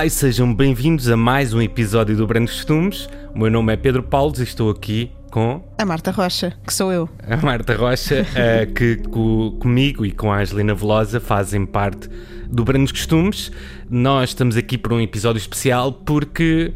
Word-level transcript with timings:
Olá 0.00 0.06
e 0.06 0.10
sejam 0.10 0.54
bem-vindos 0.54 1.10
a 1.10 1.16
mais 1.16 1.52
um 1.52 1.60
episódio 1.60 2.16
do 2.16 2.26
Brandos 2.26 2.54
Costumes. 2.54 3.06
O 3.34 3.38
meu 3.38 3.50
nome 3.50 3.74
é 3.74 3.76
Pedro 3.76 4.02
Paulo 4.02 4.32
e 4.38 4.42
estou 4.42 4.70
aqui 4.70 5.12
com 5.30 5.62
A 5.76 5.84
Marta 5.84 6.10
Rocha, 6.10 6.54
que 6.66 6.72
sou 6.72 6.90
eu. 6.90 7.06
a 7.28 7.36
Marta 7.36 7.76
Rocha, 7.76 8.26
eh, 8.34 8.64
que 8.64 8.96
co- 8.96 9.58
comigo 9.60 10.06
e 10.06 10.10
com 10.10 10.32
a 10.32 10.38
Angelina 10.40 10.74
Velosa 10.74 11.20
fazem 11.20 11.66
parte 11.66 12.08
do 12.48 12.64
Brandos 12.64 12.92
Costumes. 12.92 13.52
Nós 13.90 14.30
estamos 14.30 14.56
aqui 14.56 14.78
por 14.78 14.94
um 14.94 15.02
episódio 15.02 15.38
especial 15.38 15.92
porque 15.92 16.72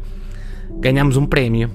ganhamos 0.79 1.17
um 1.17 1.25
prémio. 1.25 1.71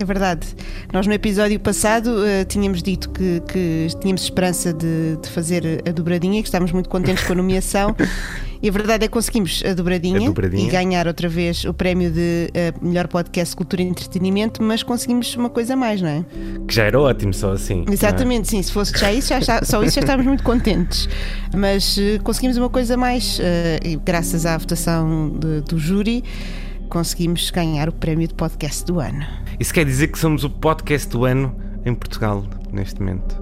É 0.00 0.04
verdade. 0.04 0.48
Nós 0.92 1.06
no 1.06 1.12
episódio 1.12 1.60
passado 1.60 2.26
eh, 2.26 2.44
tínhamos 2.44 2.82
dito 2.82 3.08
que, 3.10 3.40
que 3.46 3.86
tínhamos 4.00 4.22
esperança 4.22 4.72
de, 4.72 5.16
de 5.22 5.28
fazer 5.30 5.80
a 5.88 5.92
dobradinha, 5.92 6.42
que 6.42 6.48
estávamos 6.48 6.72
muito 6.72 6.88
contentes 6.88 7.22
com 7.22 7.34
a 7.34 7.36
nomeação. 7.36 7.94
E 8.60 8.68
a 8.68 8.72
verdade 8.72 9.04
é 9.04 9.08
que 9.08 9.12
conseguimos 9.12 9.62
a 9.64 9.72
dobradinha, 9.72 10.18
A 10.18 10.24
dobradinha. 10.24 10.66
e 10.66 10.70
ganhar 10.70 11.06
outra 11.06 11.28
vez 11.28 11.64
o 11.64 11.72
prémio 11.72 12.10
de 12.10 12.50
eh, 12.52 12.72
melhor 12.82 13.06
podcast 13.06 13.54
Cultura 13.54 13.82
e 13.82 13.86
Entretenimento, 13.86 14.62
mas 14.62 14.82
conseguimos 14.82 15.34
uma 15.36 15.48
coisa 15.48 15.74
a 15.74 15.76
mais, 15.76 16.02
não 16.02 16.08
é? 16.08 16.24
Que 16.66 16.74
já 16.74 16.84
era 16.84 17.00
ótimo, 17.00 17.32
só 17.32 17.52
assim. 17.52 17.84
é? 17.88 17.92
Exatamente, 17.92 18.48
sim. 18.48 18.60
Se 18.62 18.72
fosse 18.72 18.98
já 18.98 19.12
isso, 19.12 19.28
já 19.28 19.38
está- 19.38 19.64
só 19.64 19.82
isso 19.82 19.94
já 19.94 20.00
estávamos 20.00 20.26
muito 20.26 20.42
contentes. 20.42 21.08
Mas 21.56 21.96
eh, 21.98 22.18
conseguimos 22.22 22.56
uma 22.56 22.68
coisa 22.68 22.94
a 22.94 22.96
mais, 22.96 23.38
eh, 23.40 23.78
e 23.84 23.96
graças 23.96 24.44
à 24.44 24.56
votação 24.58 25.30
de- 25.38 25.60
do 25.60 25.78
júri, 25.78 26.24
conseguimos 26.88 27.50
ganhar 27.50 27.88
o 27.88 27.92
prémio 27.92 28.26
de 28.26 28.34
podcast 28.34 28.84
do 28.84 28.98
ano. 28.98 29.24
Isso 29.60 29.72
quer 29.72 29.84
dizer 29.84 30.08
que 30.08 30.18
somos 30.18 30.42
o 30.44 30.50
podcast 30.50 31.08
do 31.08 31.24
ano 31.24 31.54
em 31.84 31.94
Portugal, 31.94 32.44
neste 32.72 33.00
momento. 33.00 33.40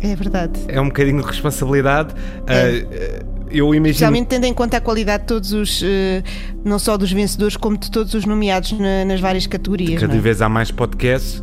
É 0.00 0.16
verdade. 0.16 0.58
É 0.66 0.80
um 0.80 0.86
bocadinho 0.86 1.20
de 1.20 1.26
responsabilidade. 1.28 2.14
É. 2.46 2.86
Ah, 3.26 3.39
eu 3.50 3.66
imagino. 3.74 3.86
Especialmente 3.88 4.26
tendo 4.28 4.44
em 4.44 4.54
conta 4.54 4.76
a 4.76 4.80
qualidade 4.80 5.22
de 5.22 5.28
todos 5.28 5.52
os, 5.52 5.82
eh, 5.82 6.22
não 6.64 6.78
só 6.78 6.96
dos 6.96 7.12
vencedores, 7.12 7.56
como 7.56 7.76
de 7.76 7.90
todos 7.90 8.14
os 8.14 8.24
nomeados 8.24 8.72
na- 8.72 9.04
nas 9.04 9.20
várias 9.20 9.46
categorias. 9.46 10.00
Cada 10.00 10.16
é? 10.16 10.18
vez 10.20 10.40
há 10.42 10.48
mais 10.48 10.70
podcasts, 10.70 11.42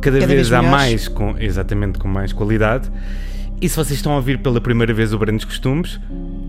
cada, 0.00 0.18
Cada 0.20 0.26
vez, 0.26 0.48
vez 0.48 0.52
há 0.52 0.62
mais, 0.62 1.08
com, 1.08 1.36
exatamente 1.38 1.98
com 1.98 2.08
mais 2.08 2.32
qualidade. 2.32 2.90
E 3.60 3.68
se 3.68 3.76
vocês 3.76 3.98
estão 3.98 4.12
a 4.12 4.16
ouvir 4.16 4.38
pela 4.38 4.60
primeira 4.60 4.92
vez 4.92 5.14
o 5.14 5.18
Brandos 5.18 5.44
Costumes, 5.46 5.98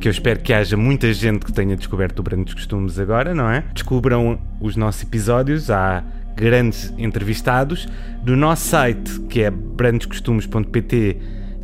que 0.02 0.08
eu 0.10 0.12
espero 0.12 0.42
que 0.42 0.52
haja 0.52 0.76
muita 0.76 1.12
gente 1.14 1.46
que 1.46 1.54
tenha 1.54 1.76
descoberto 1.76 2.20
o 2.20 2.24
Brandos 2.24 2.54
Costumes 2.54 3.00
agora, 3.00 3.34
não 3.34 3.50
é? 3.50 3.64
Descubram 3.74 4.38
os 4.60 4.76
nossos 4.76 5.04
episódios, 5.04 5.72
há 5.72 6.04
grandes 6.36 6.94
entrevistados. 6.98 7.88
No 8.26 8.36
nosso 8.36 8.68
site, 8.68 9.22
que 9.30 9.42
é 9.42 9.50
brandoscostumes.pt, 9.50 11.18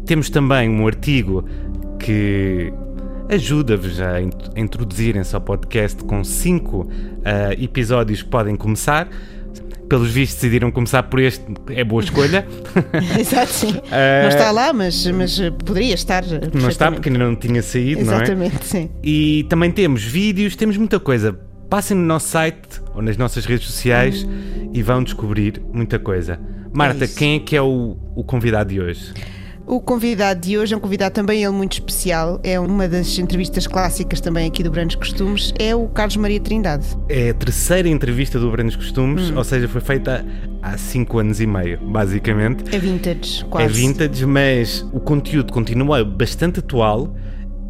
temos 0.06 0.30
também 0.30 0.70
um 0.70 0.88
artigo 0.88 1.46
que 2.00 2.74
ajuda-vos 3.34 4.00
a 4.00 4.22
int- 4.22 4.50
a 4.56 4.60
introduzirem-se 4.60 5.34
ao 5.36 5.42
podcast 5.42 6.04
com 6.04 6.24
cinco 6.24 6.90
ah, 7.24 7.54
episódios 7.54 8.22
que 8.22 8.30
podem 8.30 8.56
começar. 8.56 9.08
Pelos 9.90 10.10
vistos, 10.12 10.36
decidiram 10.42 10.72
começar 10.72 11.04
por 11.04 11.20
este, 11.20 11.44
é 11.70 11.84
boa 11.84 12.02
escolha. 12.02 12.48
Exato, 13.20 13.52
sim. 13.52 13.74
Eh, 13.92 14.22
Não 14.24 14.30
está 14.30 14.50
lá, 14.50 14.74
mas, 14.74 15.06
mas 15.08 15.40
eh, 15.40 15.52
poderia 15.52 15.94
estar. 15.94 16.24
eh, 16.24 16.50
não 16.54 16.70
está 16.70 16.92
porque 16.92 17.10
ainda 17.10 17.20
não 17.24 17.36
tinha 17.36 17.62
saído, 17.62 18.04
não 18.04 18.14
é? 18.14 18.16
Exatamente, 18.16 18.66
sim. 18.66 18.90
E 19.04 19.46
também 19.50 19.70
temos 19.72 20.04
vídeos, 20.04 20.56
temos 20.56 20.78
muita 20.78 21.00
coisa. 21.00 21.38
Passem 21.70 21.96
no 21.98 22.04
nosso 22.04 22.30
site 22.30 22.82
ou 22.96 23.02
nas 23.04 23.18
nossas 23.18 23.46
redes 23.46 23.68
sociais 23.68 24.26
e 24.74 24.82
vão 24.82 25.04
descobrir 25.04 25.62
muita 25.72 26.00
coisa. 26.00 26.40
Marta, 26.74 27.06
isso. 27.06 27.16
quem 27.18 27.36
é 27.36 27.40
que 27.40 27.56
é 27.56 27.62
o, 27.62 27.98
o 28.16 28.24
convidado 28.24 28.70
de 28.74 28.80
hoje? 28.82 29.14
O 29.66 29.80
convidado 29.80 30.42
de 30.42 30.58
hoje 30.58 30.74
é 30.74 30.78
um 30.78 30.80
convidado 30.80 31.16
também 31.16 31.42
ele 31.42 31.54
muito 31.54 31.74
especial. 31.74 32.40
É 32.44 32.60
uma 32.60 32.88
das 32.88 33.18
entrevistas 33.18 33.66
clássicas 33.66 34.20
também 34.20 34.48
aqui 34.48 34.62
do 34.62 34.70
Brandos 34.70 34.96
Costumes. 34.96 35.54
É 35.58 35.74
o 35.74 35.88
Carlos 35.88 36.18
Maria 36.18 36.40
Trindade. 36.40 36.86
É 37.08 37.30
a 37.30 37.34
terceira 37.34 37.88
entrevista 37.88 38.38
do 38.38 38.52
Brandos 38.52 38.76
Costumes, 38.76 39.32
ou 39.32 39.44
seja, 39.44 39.68
foi 39.68 39.80
feita 39.80 40.26
há 40.62 40.78
cinco 40.78 41.18
anos 41.18 41.40
e 41.40 41.48
meio, 41.48 41.80
basicamente. 41.80 42.76
É 42.76 42.78
vintage, 42.78 43.46
quase. 43.46 43.66
É 43.66 43.70
vintage, 43.70 44.26
mas 44.26 44.86
o 44.92 45.00
conteúdo 45.00 45.54
continua 45.54 46.04
bastante 46.04 46.60
atual 46.60 47.16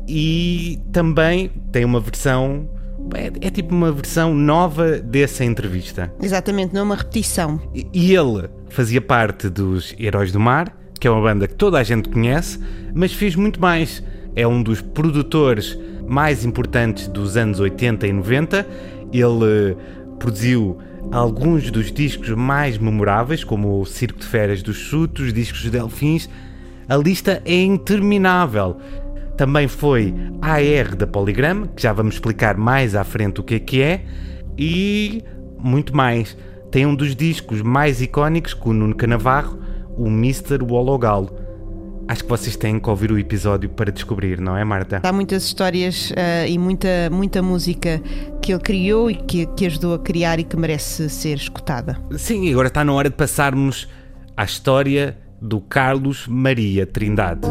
e 0.08 0.80
também 0.92 1.52
tem 1.72 1.86
uma 1.86 2.00
versão. 2.00 2.68
É, 3.16 3.48
é 3.48 3.50
tipo 3.52 3.74
uma 3.74 3.92
versão 3.92 4.34
nova 4.34 4.98
dessa 5.00 5.46
entrevista. 5.46 6.12
Exatamente, 6.22 6.74
não 6.74 6.82
é 6.82 6.84
uma 6.84 6.96
repetição. 6.96 7.62
E 7.74 8.16
ele 8.16 8.50
fazia 8.70 9.02
parte 9.02 9.48
dos 9.50 9.94
Heróis 10.00 10.32
do 10.32 10.40
Mar, 10.40 10.76
que 11.04 11.08
é 11.10 11.12
uma 11.12 11.22
banda 11.22 11.50
que 11.50 11.56
toda 11.56 11.78
a 11.78 11.84
gente 11.84 12.08
conhece, 12.08 12.58
mas 12.96 13.12
fez 13.12 13.36
muito 13.36 13.60
mais. 13.60 14.02
É 14.38 14.48
um 14.48 14.64
dos 14.64 14.80
produtores 14.80 15.78
mais 16.08 16.46
importantes 16.46 17.10
dos 17.10 17.36
anos 17.36 17.60
80 17.60 18.08
e 18.08 18.14
90. 18.14 18.68
Ele 19.12 19.44
eh, 19.44 19.76
produziu 20.18 20.78
alguns 21.12 21.70
dos 21.70 21.92
discos 21.92 22.30
mais 22.30 22.78
memoráveis, 22.78 23.44
como 23.44 23.82
o 23.82 23.86
Circo 23.86 24.18
de 24.18 24.26
Férias 24.26 24.64
dos 24.64 24.78
Chutos, 24.78 25.34
discos 25.34 25.60
de 25.60 25.72
Delfins. 25.72 26.30
A 26.88 26.96
lista 26.96 27.42
é 27.44 27.62
interminável. 27.62 28.78
Também 29.36 29.68
foi 29.68 30.14
AR 30.42 30.96
da 30.96 31.06
Polygram, 31.06 31.68
que 31.76 31.84
já 31.84 31.92
vamos 31.92 32.16
explicar 32.16 32.56
mais 32.56 32.96
à 32.96 33.04
frente 33.04 33.42
o 33.42 33.44
que 33.44 33.56
é 33.56 33.60
que 33.60 33.82
é, 33.82 34.06
e 34.58 35.22
muito 35.60 35.94
mais. 35.94 36.38
Tem 36.72 36.86
um 36.86 36.96
dos 36.96 37.14
discos 37.14 37.62
mais 37.62 38.02
icónicos 38.02 38.54
com 38.54 38.70
o 38.70 38.74
Nuno 38.74 38.96
Canavarro, 38.96 39.63
o 39.98 40.08
Mr. 40.08 40.60
Wologalo. 40.64 41.30
Acho 42.08 42.24
que 42.24 42.30
vocês 42.30 42.56
têm 42.58 42.80
que 42.80 42.90
ouvir 42.90 43.12
o 43.12 43.18
episódio 43.18 43.70
para 43.70 43.92
descobrir, 43.92 44.40
não 44.40 44.58
é, 44.58 44.64
Marta? 44.64 45.00
Há 45.04 45.14
muitas 45.14 45.46
histórias 45.46 46.12
ah, 46.18 46.46
e 46.46 46.58
muita, 46.58 47.10
muita 47.10 47.42
música 47.42 48.02
que 48.42 48.52
ele 48.52 48.62
criou 48.62 49.10
e 49.10 49.16
que, 49.16 49.46
que 49.46 49.66
ajudou 49.66 49.94
a 49.94 50.00
criar 50.00 50.38
e 50.40 50.44
que 50.44 50.58
merece 50.58 51.10
ser 51.10 51.38
escutada. 51.38 51.98
Sim, 52.18 52.52
agora 52.52 52.68
está 52.68 52.84
na 52.84 52.92
hora 52.92 53.10
de 53.10 53.16
passarmos 53.16 53.88
à 54.36 54.44
história 54.44 55.18
do 55.42 55.62
Carlos 55.62 56.28
Maria 56.28 56.86
Trindade. 56.86 57.48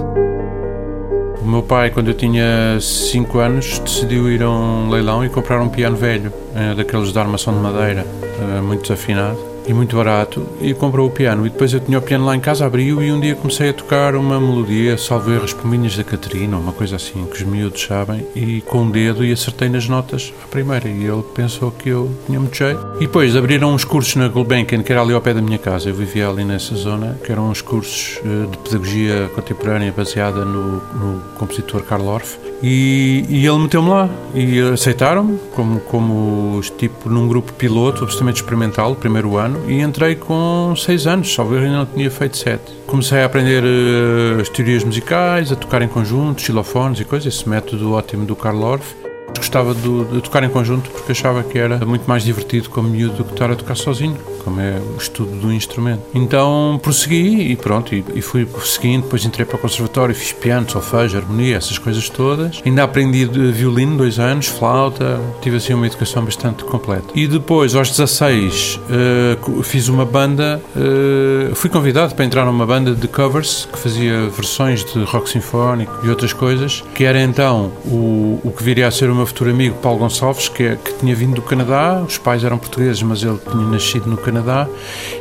O 1.40 1.46
meu 1.46 1.62
pai, 1.62 1.90
quando 1.90 2.08
eu 2.08 2.14
tinha 2.14 2.78
5 2.78 3.38
anos, 3.38 3.78
decidiu 3.80 4.30
ir 4.30 4.42
a 4.42 4.50
um 4.50 4.90
leilão 4.90 5.24
e 5.24 5.28
comprar 5.28 5.60
um 5.60 5.68
piano 5.68 5.96
velho, 5.96 6.32
eh, 6.54 6.74
daqueles 6.74 7.12
de 7.12 7.18
armação 7.18 7.52
de 7.54 7.60
madeira, 7.60 8.06
eh, 8.38 8.60
muito 8.60 8.82
desafinado 8.82 9.51
e 9.66 9.72
muito 9.72 9.96
barato, 9.96 10.46
e 10.60 10.74
comprou 10.74 11.08
o 11.08 11.10
piano. 11.10 11.46
E 11.46 11.50
depois 11.50 11.72
eu 11.72 11.80
tinha 11.80 11.98
o 11.98 12.02
piano 12.02 12.24
lá 12.24 12.36
em 12.36 12.40
casa, 12.40 12.66
abriu 12.66 13.02
e 13.02 13.12
um 13.12 13.20
dia 13.20 13.34
comecei 13.34 13.70
a 13.70 13.72
tocar 13.72 14.14
uma 14.14 14.40
melodia, 14.40 14.96
salvo 14.98 15.32
erro, 15.32 15.44
as 15.44 15.52
pominhas 15.52 15.96
da 15.96 16.04
Catarina, 16.04 16.56
uma 16.56 16.72
coisa 16.72 16.96
assim, 16.96 17.24
que 17.26 17.36
os 17.36 17.42
miúdos 17.42 17.82
sabem, 17.82 18.26
e 18.34 18.60
com 18.62 18.86
o 18.86 18.90
dedo 18.90 19.24
e 19.24 19.32
acertei 19.32 19.68
nas 19.68 19.88
notas 19.88 20.32
à 20.42 20.48
primeira. 20.48 20.88
E 20.88 21.04
ele 21.04 21.22
pensou 21.34 21.70
que 21.70 21.88
eu 21.88 22.10
tinha 22.26 22.40
muito 22.40 22.56
jeito. 22.56 22.80
E 22.96 23.00
depois 23.00 23.36
abriram 23.36 23.74
uns 23.74 23.84
cursos 23.84 24.16
na 24.16 24.28
Gulbenkian, 24.28 24.82
que 24.82 24.92
era 24.92 25.02
ali 25.02 25.14
ao 25.14 25.20
pé 25.20 25.34
da 25.34 25.42
minha 25.42 25.58
casa. 25.58 25.88
Eu 25.88 25.94
vivia 25.94 26.28
ali 26.28 26.44
nessa 26.44 26.74
zona, 26.74 27.18
que 27.24 27.30
eram 27.30 27.50
uns 27.50 27.60
cursos 27.60 28.20
eh, 28.24 28.46
de 28.50 28.58
pedagogia 28.58 29.30
contemporânea 29.34 29.92
baseada 29.92 30.44
no, 30.44 30.76
no 30.94 31.22
compositor 31.38 31.82
Karl 31.82 32.06
Orff. 32.06 32.38
E, 32.62 33.24
e 33.28 33.46
ele 33.46 33.58
meteu-me 33.58 33.88
lá 33.88 34.08
e 34.34 34.60
aceitaram-me 34.60 35.38
como, 35.54 35.80
como 35.80 36.60
tipo 36.78 37.08
num 37.08 37.26
grupo 37.26 37.52
piloto 37.54 38.04
absolutamente 38.04 38.40
experimental, 38.40 38.94
primeiro 38.94 39.36
ano, 39.36 39.68
e 39.68 39.80
entrei 39.80 40.14
com 40.14 40.72
seis 40.76 41.06
anos, 41.06 41.32
só 41.32 41.42
ver 41.42 41.62
ainda 41.62 41.78
não 41.78 41.86
tinha 41.86 42.10
feito 42.10 42.36
sete. 42.36 42.72
Comecei 42.86 43.20
a 43.20 43.26
aprender 43.26 43.64
eh, 43.64 44.40
as 44.40 44.48
teorias 44.48 44.84
musicais, 44.84 45.50
a 45.50 45.56
tocar 45.56 45.82
em 45.82 45.88
conjunto, 45.88 46.40
xilofones 46.40 47.00
e 47.00 47.04
coisas, 47.04 47.34
esse 47.34 47.48
método 47.48 47.92
ótimo 47.92 48.24
do 48.24 48.36
Karl 48.36 48.62
Orff. 48.62 49.01
Gostava 49.36 49.74
do- 49.74 50.04
de, 50.04 50.20
tocar 50.22 50.42
em 50.44 50.48
conjunto 50.48 50.88
porque 50.90 51.12
achava 51.12 51.42
que 51.42 51.58
era 51.58 51.84
muito 51.84 52.04
mais 52.06 52.22
divertido 52.22 52.70
como 52.70 52.88
miúdo 52.88 53.16
do 53.18 53.24
que 53.24 53.32
estar 53.32 53.50
a 53.50 53.54
tocar 53.56 53.74
sozinho, 53.74 54.16
como 54.44 54.60
é 54.60 54.78
o 54.94 54.96
estudo 54.96 55.30
do 55.40 55.52
instrumento. 55.52 56.00
Então 56.14 56.78
prossegui 56.82 57.50
e 57.52 57.56
pronto, 57.56 57.94
e, 57.94 58.04
e 58.14 58.22
fui 58.22 58.46
seguindo, 58.64 59.02
depois 59.02 59.24
entrei 59.24 59.44
para 59.44 59.56
o 59.56 59.58
conservatório, 59.58 60.14
fiz 60.14 60.32
piano, 60.32 60.68
solfejo, 60.70 61.16
harmonia, 61.18 61.56
essas 61.56 61.76
coisas 61.78 62.08
todas. 62.08 62.62
Ainda 62.64 62.82
aprendi 62.84 63.26
de 63.26 63.52
violino 63.52 63.96
dois 63.98 64.18
anos, 64.18 64.46
flauta, 64.46 65.20
tive 65.42 65.56
assim 65.56 65.74
uma 65.74 65.86
educação 65.86 66.24
bastante 66.24 66.64
completa. 66.64 67.04
E 67.14 67.26
depois, 67.26 67.74
aos 67.74 67.90
16, 67.90 68.80
eh, 68.90 69.36
co- 69.40 69.62
fiz 69.62 69.88
uma 69.88 70.04
banda, 70.04 70.62
eh, 70.76 71.50
fui 71.54 71.68
convidado 71.68 72.14
para 72.14 72.24
entrar 72.24 72.44
numa 72.46 72.64
banda 72.66 72.94
de 72.94 73.08
covers 73.08 73.68
que 73.70 73.78
fazia 73.78 74.28
versões 74.28 74.84
de 74.84 75.02
rock 75.04 75.28
sinfónico 75.28 75.92
e 76.04 76.08
outras 76.08 76.32
coisas, 76.32 76.82
que 76.94 77.04
era 77.04 77.20
então 77.20 77.70
o, 77.84 78.40
o 78.44 78.52
que 78.56 78.62
viria 78.62 78.86
a 78.86 78.90
ser 78.90 79.10
o 79.10 79.14
meu 79.22 79.26
futuro 79.28 79.50
amigo 79.50 79.76
Paulo 79.76 80.00
Gonçalves, 80.00 80.48
que, 80.48 80.64
é- 80.64 80.76
que 80.76 80.94
tinha 80.94 81.14
vindo 81.14 81.36
do 81.36 81.42
Canadá, 81.42 82.02
os 82.04 82.18
pais 82.18 82.42
eram 82.42 82.58
portugueses, 82.58 83.00
mas 83.04 83.22
ele 83.22 83.38
tinha 83.38 83.64
nascido 83.68 84.06
no 84.08 84.16
Canadá, 84.16 84.66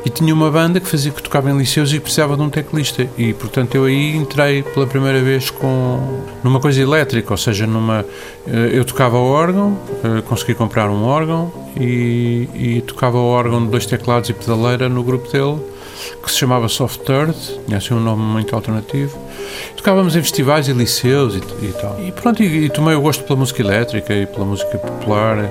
e 0.04 0.10
tinha 0.10 0.34
uma 0.34 0.50
banda 0.50 0.80
que 0.80 0.88
fazia 0.90 1.12
que 1.12 1.22
tocava 1.22 1.52
em 1.52 1.58
liceus 1.58 1.94
e 1.94 2.00
precisava 2.00 2.36
de 2.36 2.42
um 2.42 2.50
teclista. 2.50 3.08
E 3.16 3.32
portanto 3.34 3.76
eu 3.76 3.86
aí 3.86 4.16
entrei 4.18 4.64
pela 4.64 4.88
primeira 4.88 5.22
vez 5.22 5.52
com 5.52 6.24
numa 6.44 6.60
coisa 6.60 6.82
elétrica, 6.82 7.32
ou 7.32 7.38
seja, 7.38 7.68
numa 7.68 8.04
eh, 8.48 8.72
eu 8.74 8.84
tocava 8.84 9.18
órgão, 9.20 9.78
eh, 10.04 10.22
consegui 10.22 10.56
comprar 10.56 10.90
um 10.90 11.04
órgão 11.04 11.54
e, 11.80 12.50
e 12.56 12.82
tocava 12.82 13.20
órgão 13.20 13.64
de 13.64 13.70
dois 13.70 13.86
teclados 13.86 14.32
e 14.32 14.34
pedaleira 14.34 14.90
no 14.90 15.04
grupo 15.04 15.32
dele 15.32 15.60
que 16.24 16.32
se 16.32 16.38
chamava 16.40 16.68
Soft 16.68 17.02
Third, 17.02 17.36
tinha 17.66 17.78
assim 17.78 17.94
um 17.94 18.00
nome 18.00 18.24
muito 18.24 18.56
alternativo. 18.56 19.16
Tocávamos 19.76 20.16
em 20.16 20.22
festivais 20.22 20.68
e 20.68 20.74
liceus 20.74 21.36
e, 21.36 21.66
e 21.66 21.74
tal. 21.74 22.00
E 22.00 22.12
pronto, 22.12 22.42
e, 22.44 22.66
e 22.66 22.70
tomei 22.70 22.96
o 22.96 23.02
gosto 23.02 23.24
pela 23.24 23.40
música 23.40 23.62
elétrica 23.62 24.14
e 24.14 24.26
pela 24.26 24.46
música 24.46 24.78
popular 24.78 25.50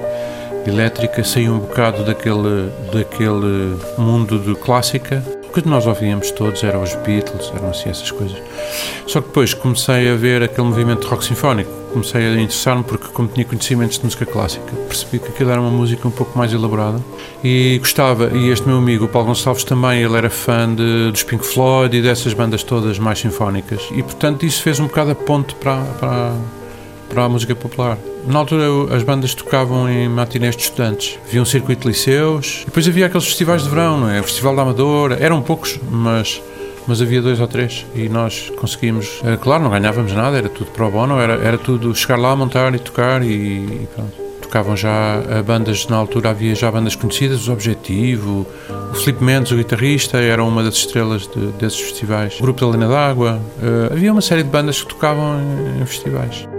elétrica, 0.66 1.24
saí 1.24 1.48
um 1.48 1.58
bocado 1.58 2.04
daquele, 2.04 2.70
daquele 2.92 3.76
mundo 3.96 4.38
de 4.38 4.54
clássica. 4.54 5.22
O 5.50 5.52
que 5.52 5.68
nós 5.68 5.84
ouvíamos 5.84 6.30
todos 6.30 6.62
eram 6.62 6.80
os 6.80 6.94
Beatles, 6.94 7.52
eram 7.52 7.70
assim 7.70 7.90
essas 7.90 8.08
coisas. 8.08 8.38
Só 9.04 9.20
que 9.20 9.26
depois 9.26 9.52
comecei 9.52 10.08
a 10.08 10.14
ver 10.14 10.44
aquele 10.44 10.64
movimento 10.64 11.00
de 11.00 11.08
rock 11.08 11.24
sinfónico, 11.24 11.68
comecei 11.92 12.24
a 12.24 12.34
interessar-me 12.34 12.84
porque, 12.84 13.08
como 13.08 13.26
tinha 13.26 13.44
conhecimentos 13.44 13.98
de 13.98 14.04
música 14.04 14.24
clássica, 14.24 14.72
percebi 14.86 15.18
que 15.18 15.26
aquilo 15.26 15.50
era 15.50 15.60
uma 15.60 15.72
música 15.72 16.06
um 16.06 16.10
pouco 16.12 16.38
mais 16.38 16.52
elaborada 16.52 17.00
e 17.42 17.78
gostava. 17.80 18.30
E 18.32 18.48
este 18.48 18.64
meu 18.68 18.76
amigo, 18.76 19.06
o 19.06 19.08
Paulo 19.08 19.26
Gonçalves, 19.26 19.64
também, 19.64 20.00
ele 20.00 20.16
era 20.16 20.30
fã 20.30 20.72
de, 20.72 21.10
dos 21.10 21.24
Pink 21.24 21.44
Floyd 21.44 21.96
e 21.96 22.00
dessas 22.00 22.32
bandas 22.32 22.62
todas 22.62 22.96
mais 23.00 23.18
sinfónicas, 23.18 23.82
e 23.90 24.04
portanto 24.04 24.46
isso 24.46 24.62
fez 24.62 24.78
um 24.78 24.86
bocado 24.86 25.10
a 25.10 25.14
ponte 25.16 25.52
para, 25.56 25.82
para, 25.98 26.32
para 27.10 27.24
a 27.24 27.28
música 27.28 27.54
popular. 27.54 27.98
Na 28.26 28.38
altura 28.38 28.94
as 28.94 29.02
bandas 29.02 29.34
tocavam 29.34 29.90
em 29.90 30.08
matinés 30.08 30.56
de 30.56 30.62
estudantes, 30.62 31.18
havia 31.26 31.42
um 31.42 31.44
circuito 31.44 31.82
de 31.82 31.88
liceus, 31.88 32.62
depois 32.64 32.88
havia 32.88 33.06
aqueles 33.06 33.26
festivais 33.26 33.64
de 33.64 33.68
verão, 33.68 34.00
não 34.00 34.10
é? 34.10 34.20
o 34.20 34.24
Festival 34.24 34.56
da 34.56 34.62
Amadora, 34.62 35.18
eram 35.20 35.42
poucos, 35.42 35.78
mas 35.90 36.40
mas 36.86 37.00
havia 37.00 37.20
dois 37.20 37.38
ou 37.38 37.46
três 37.46 37.86
e 37.94 38.08
nós 38.08 38.50
conseguimos. 38.56 39.20
Eh, 39.24 39.36
claro, 39.36 39.62
não 39.62 39.70
ganhávamos 39.70 40.12
nada, 40.12 40.38
era 40.38 40.48
tudo 40.48 40.70
pro 40.70 40.90
bono, 40.90 41.20
era, 41.20 41.34
era 41.34 41.58
tudo 41.58 41.94
chegar 41.94 42.16
lá, 42.18 42.34
montar 42.34 42.74
e 42.74 42.78
tocar 42.78 43.22
e, 43.22 43.28
e 43.28 43.88
pronto. 43.94 44.12
Tocavam 44.42 44.76
já 44.76 45.22
eh, 45.28 45.42
bandas, 45.42 45.86
na 45.86 45.96
altura 45.96 46.30
havia 46.30 46.54
já 46.54 46.70
bandas 46.70 46.96
conhecidas, 46.96 47.46
o 47.46 47.52
Objetivo, 47.52 48.44
o 48.90 48.94
Filipe 48.94 49.22
Mendes, 49.22 49.52
o 49.52 49.56
guitarrista, 49.56 50.18
era 50.18 50.42
uma 50.42 50.64
das 50.64 50.74
estrelas 50.74 51.28
de, 51.28 51.46
desses 51.58 51.80
festivais. 51.80 52.38
O 52.40 52.42
Grupo 52.42 52.66
da 52.66 52.72
Lina 52.72 52.88
d'Água, 52.88 53.40
uh, 53.62 53.92
havia 53.92 54.10
uma 54.10 54.22
série 54.22 54.42
de 54.42 54.48
bandas 54.48 54.82
que 54.82 54.88
tocavam 54.88 55.38
em, 55.40 55.82
em 55.82 55.86
festivais. 55.86 56.49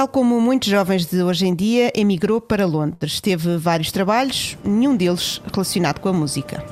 Tal 0.00 0.08
como 0.08 0.40
muitos 0.40 0.70
jovens 0.70 1.04
de 1.04 1.22
hoje 1.22 1.46
em 1.46 1.54
dia, 1.54 1.92
emigrou 1.94 2.40
para 2.40 2.64
Londres. 2.64 3.20
Teve 3.20 3.58
vários 3.58 3.92
trabalhos, 3.92 4.56
nenhum 4.64 4.96
deles 4.96 5.42
relacionado 5.52 5.98
com 5.98 6.08
a 6.08 6.12
música. 6.14 6.64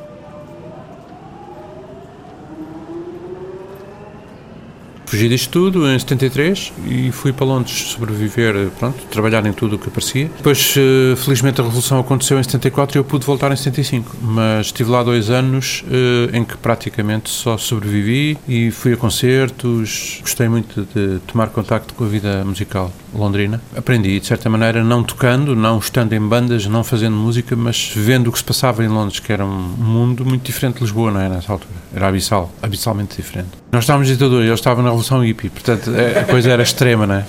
Fugi 5.09 5.27
disto 5.27 5.51
tudo 5.51 5.91
em 5.91 5.99
73 5.99 6.71
e 6.87 7.11
fui 7.11 7.33
para 7.33 7.47
Londres 7.47 7.73
sobreviver, 7.73 8.69
pronto, 8.79 9.03
trabalhar 9.07 9.45
em 9.47 9.55
tudo 9.55 9.77
o 9.77 9.79
que 9.79 9.89
aparecia. 9.89 10.31
Depois, 10.37 10.75
eh, 10.77 11.17
felizmente, 11.17 11.63
a 11.63 11.65
Revolução 11.65 11.99
aconteceu 11.99 12.39
em 12.39 12.43
74 12.43 12.97
e 12.97 13.01
eu 13.01 13.05
pude 13.05 13.25
voltar 13.25 13.51
em 13.51 13.57
75. 13.57 14.15
Mas 14.21 14.67
estive 14.67 14.91
lá 14.91 15.03
dois 15.03 15.31
anos 15.31 15.83
eh, 15.91 16.37
em 16.37 16.45
que 16.45 16.59
praticamente 16.59 17.31
só 17.31 17.57
sobrevivi 17.57 18.37
e 18.47 18.71
fui 18.71 18.93
a 18.93 18.97
concertos. 18.99 20.19
Gostei 20.21 20.47
muito 20.47 20.87
de 20.95 21.21
tomar 21.21 21.49
contacto 21.49 21.95
com 21.95 22.05
a 22.05 22.09
vida 22.09 22.45
musical 22.45 22.93
londrina. 23.15 23.61
Aprendi, 23.77 24.19
de 24.21 24.27
certa 24.27 24.49
maneira, 24.49 24.83
não 24.85 25.03
tocando, 25.03 25.55
não 25.55 25.79
estando 25.79 26.13
em 26.13 26.21
bandas, 26.21 26.67
não 26.67 26.85
fazendo 26.85 27.17
música, 27.17 27.57
mas 27.57 27.93
vendo 27.95 28.29
o 28.29 28.33
que 28.33 28.39
se 28.39 28.45
passava 28.45 28.85
em 28.85 28.89
Londres, 28.89 29.21
que 29.21 29.33
era 29.33 29.45
um 29.45 29.49
mundo 29.49 30.25
muito 30.25 30.43
diferente 30.43 30.77
de 30.77 30.83
Lisboa, 30.83 31.11
não 31.11 31.21
é? 31.21 31.29
Nessa 31.29 31.53
altura. 31.53 31.75
Era 31.95 32.09
abissal, 32.09 32.53
abissalmente 32.63 33.17
diferente. 33.17 33.51
Nós 33.73 33.85
estávamos 33.85 34.09
em 34.09 34.13
ditadura, 34.13 34.45
eu 34.45 34.55
estava 34.55 34.83
na 34.83 34.89
Revolução 34.89 35.25
Hippie, 35.25 35.49
portanto 35.51 35.91
a 36.21 36.25
coisa 36.25 36.51
era 36.51 36.63
extrema, 36.63 37.07
não 37.07 37.15
é? 37.17 37.25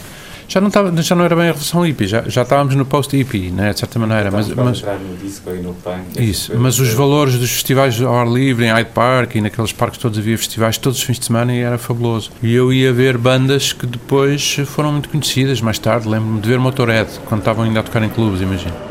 Já 0.49 0.59
não, 0.59 0.69
estava, 0.69 1.01
já 1.01 1.15
não 1.15 1.23
era 1.23 1.35
bem 1.35 1.45
a 1.45 1.47
Revolução 1.49 1.85
Hippie, 1.85 2.07
já, 2.07 2.23
já 2.27 2.41
estávamos 2.41 2.73
no 2.73 2.83
post-hippie, 2.83 3.51
né, 3.51 3.71
de 3.71 3.79
certa 3.79 3.99
maneira. 3.99 4.31
Mas, 4.31 4.47
mas, 4.49 4.81
punk. 4.81 6.19
Isso, 6.19 6.57
mas 6.57 6.79
os 6.79 6.91
valores 6.91 7.37
dos 7.37 7.51
festivais 7.51 8.01
ao 8.01 8.15
ar 8.15 8.27
livre, 8.27 8.65
em 8.65 8.71
Hyde 8.71 8.89
Park 8.89 9.35
e 9.35 9.41
naqueles 9.41 9.71
parques 9.71 9.99
todos 9.99 10.17
havia 10.17 10.35
festivais 10.35 10.75
todos 10.79 10.97
os 10.97 11.03
fins 11.03 11.19
de 11.19 11.25
semana 11.25 11.53
e 11.53 11.59
era 11.59 11.77
fabuloso. 11.77 12.31
E 12.41 12.51
eu 12.51 12.73
ia 12.73 12.91
ver 12.91 13.15
bandas 13.15 13.73
que 13.73 13.85
depois 13.85 14.57
foram 14.65 14.91
muito 14.91 15.07
conhecidas 15.09 15.61
mais 15.61 15.77
tarde. 15.77 16.09
Lembro-me 16.09 16.41
de 16.41 16.49
ver 16.49 16.57
Motorhead, 16.57 17.11
quando 17.25 17.41
estavam 17.41 17.65
ainda 17.65 17.81
a 17.81 17.83
tocar 17.83 18.01
em 18.01 18.09
clubes, 18.09 18.41
imagino. 18.41 18.88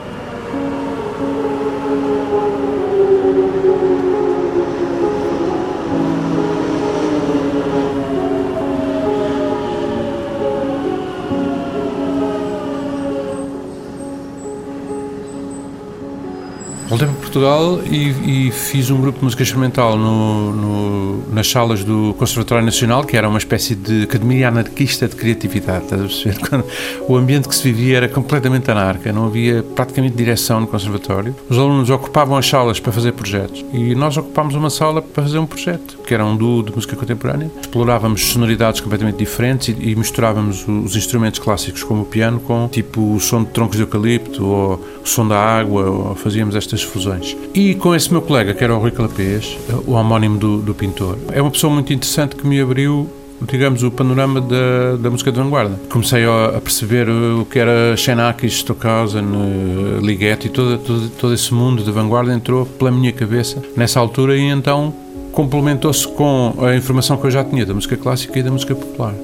Voltei 16.89 17.07
para 17.07 17.17
Portugal 17.19 17.81
e, 17.85 18.47
e, 18.47 18.51
fiz 18.51 18.89
um 18.89 18.99
grupo 18.99 19.19
de 19.19 19.25
música 19.25 19.43
experimental 19.43 19.95
no, 19.99 20.53
no, 20.55 21.35
nas 21.35 21.51
salas 21.51 21.85
do 21.85 22.15
Conservatório 22.19 22.65
Nacional, 22.65 23.05
que 23.05 23.15
era 23.15 23.29
uma 23.29 23.37
espécie 23.37 23.75
de 23.75 24.05
academia 24.05 24.49
anarquista 24.49 25.07
de 25.07 25.15
criatividade. 25.15 25.87
Quando 26.49 26.65
o 27.07 27.15
ambiente 27.15 27.47
que 27.47 27.55
se 27.55 27.63
vivia 27.71 27.99
era 27.99 28.09
completamente 28.09 28.71
anarca, 28.71 29.13
não 29.13 29.27
havia 29.27 29.63
praticamente 29.63 30.17
direção 30.17 30.61
no 30.61 30.67
Conservatório. 30.67 31.37
Os 31.51 31.59
alunos 31.59 31.91
ocupavam 31.91 32.39
as 32.39 32.49
salas 32.49 32.81
para 32.81 32.91
fazer 32.91 33.13
projetos 33.13 33.63
e 33.71 33.95
nós 33.95 34.17
ocupámos 34.17 34.55
uma 34.55 34.71
sala 34.71 35.03
para 35.03 35.23
fazer 35.23 35.39
um 35.39 35.47
projeto, 35.47 35.99
que 36.07 36.15
era 36.15 36.25
um 36.25 36.35
duo 36.35 36.63
de 36.63 36.75
música 36.75 36.97
contemporânea. 36.97 37.51
Explorávamos 37.61 38.25
sonoridades 38.33 38.81
completamente 38.81 39.19
diferentes 39.19 39.69
e, 39.69 39.91
e 39.91 39.95
misturávamos 39.95 40.67
os 40.67 40.97
instrumentos 40.97 41.39
clássicos, 41.39 41.83
como 41.83 42.03
o 42.03 42.07
piano, 42.07 42.41
com 42.41 42.67
tipo 42.67 43.15
o 43.15 43.21
som 43.21 43.45
de 43.45 43.51
troncos 43.51 43.77
de 43.77 43.83
eucalipto 43.83 44.47
ou 44.47 44.98
o 45.03 45.09
som 45.09 45.27
da 45.27 45.39
água, 45.39 46.15
fazíamos 46.17 46.55
estas 46.55 46.83
fusões. 46.83 47.37
E 47.55 47.75
com 47.75 47.95
esse 47.95 48.11
meu 48.11 48.23
colega, 48.23 48.55
que 48.55 48.63
era 48.63 48.75
o 48.75 48.79
Rui 48.79 48.91
Calapês, 48.91 49.57
o 49.87 49.93
homónimo 49.93 50.39
do, 50.39 50.59
do 50.59 50.75
pintor, 50.75 51.19
é 51.33 51.41
uma 51.41 51.51
pessoa 51.51 51.73
muito 51.73 51.93
interessante 51.93 52.37
que 52.37 52.47
me 52.47 52.61
abriu 52.61 53.09
digamos, 53.41 53.83
o 53.83 53.91
panorama 53.91 54.41
da, 54.41 54.97
da 54.99 55.11
música 55.11 55.31
de 55.31 55.39
vanguarda. 55.39 55.79
Comecei 55.89 56.25
a, 56.25 56.57
a 56.57 56.61
perceber 56.61 57.09
o 57.09 57.45
que 57.45 57.59
era 57.59 57.97
Xenakis, 57.97 58.55
Stockhausen, 58.55 59.25
uh, 59.25 60.05
Ligeti, 60.05 60.49
todo, 60.49 60.79
todo, 60.79 61.09
todo 61.11 61.35
esse 61.35 61.53
mundo 61.55 61.83
de 61.83 61.91
vanguarda 61.91 62.33
entrou 62.33 62.67
pela 62.67 62.91
minha 62.91 63.13
cabeça 63.13 63.63
nessa 63.77 64.01
altura 64.01 64.37
e 64.37 64.43
então 64.43 64.93
complementou-se 65.33 66.07
com 66.09 66.55
a 66.61 66.75
informação 66.75 67.17
que 67.17 67.27
eu 67.27 67.31
já 67.31 67.45
tinha 67.45 67.65
da 67.65 67.73
música 67.73 67.97
clássica 67.97 68.39
e 68.39 68.43
da 68.43 68.51
música 68.51 68.75
popular. 68.75 69.15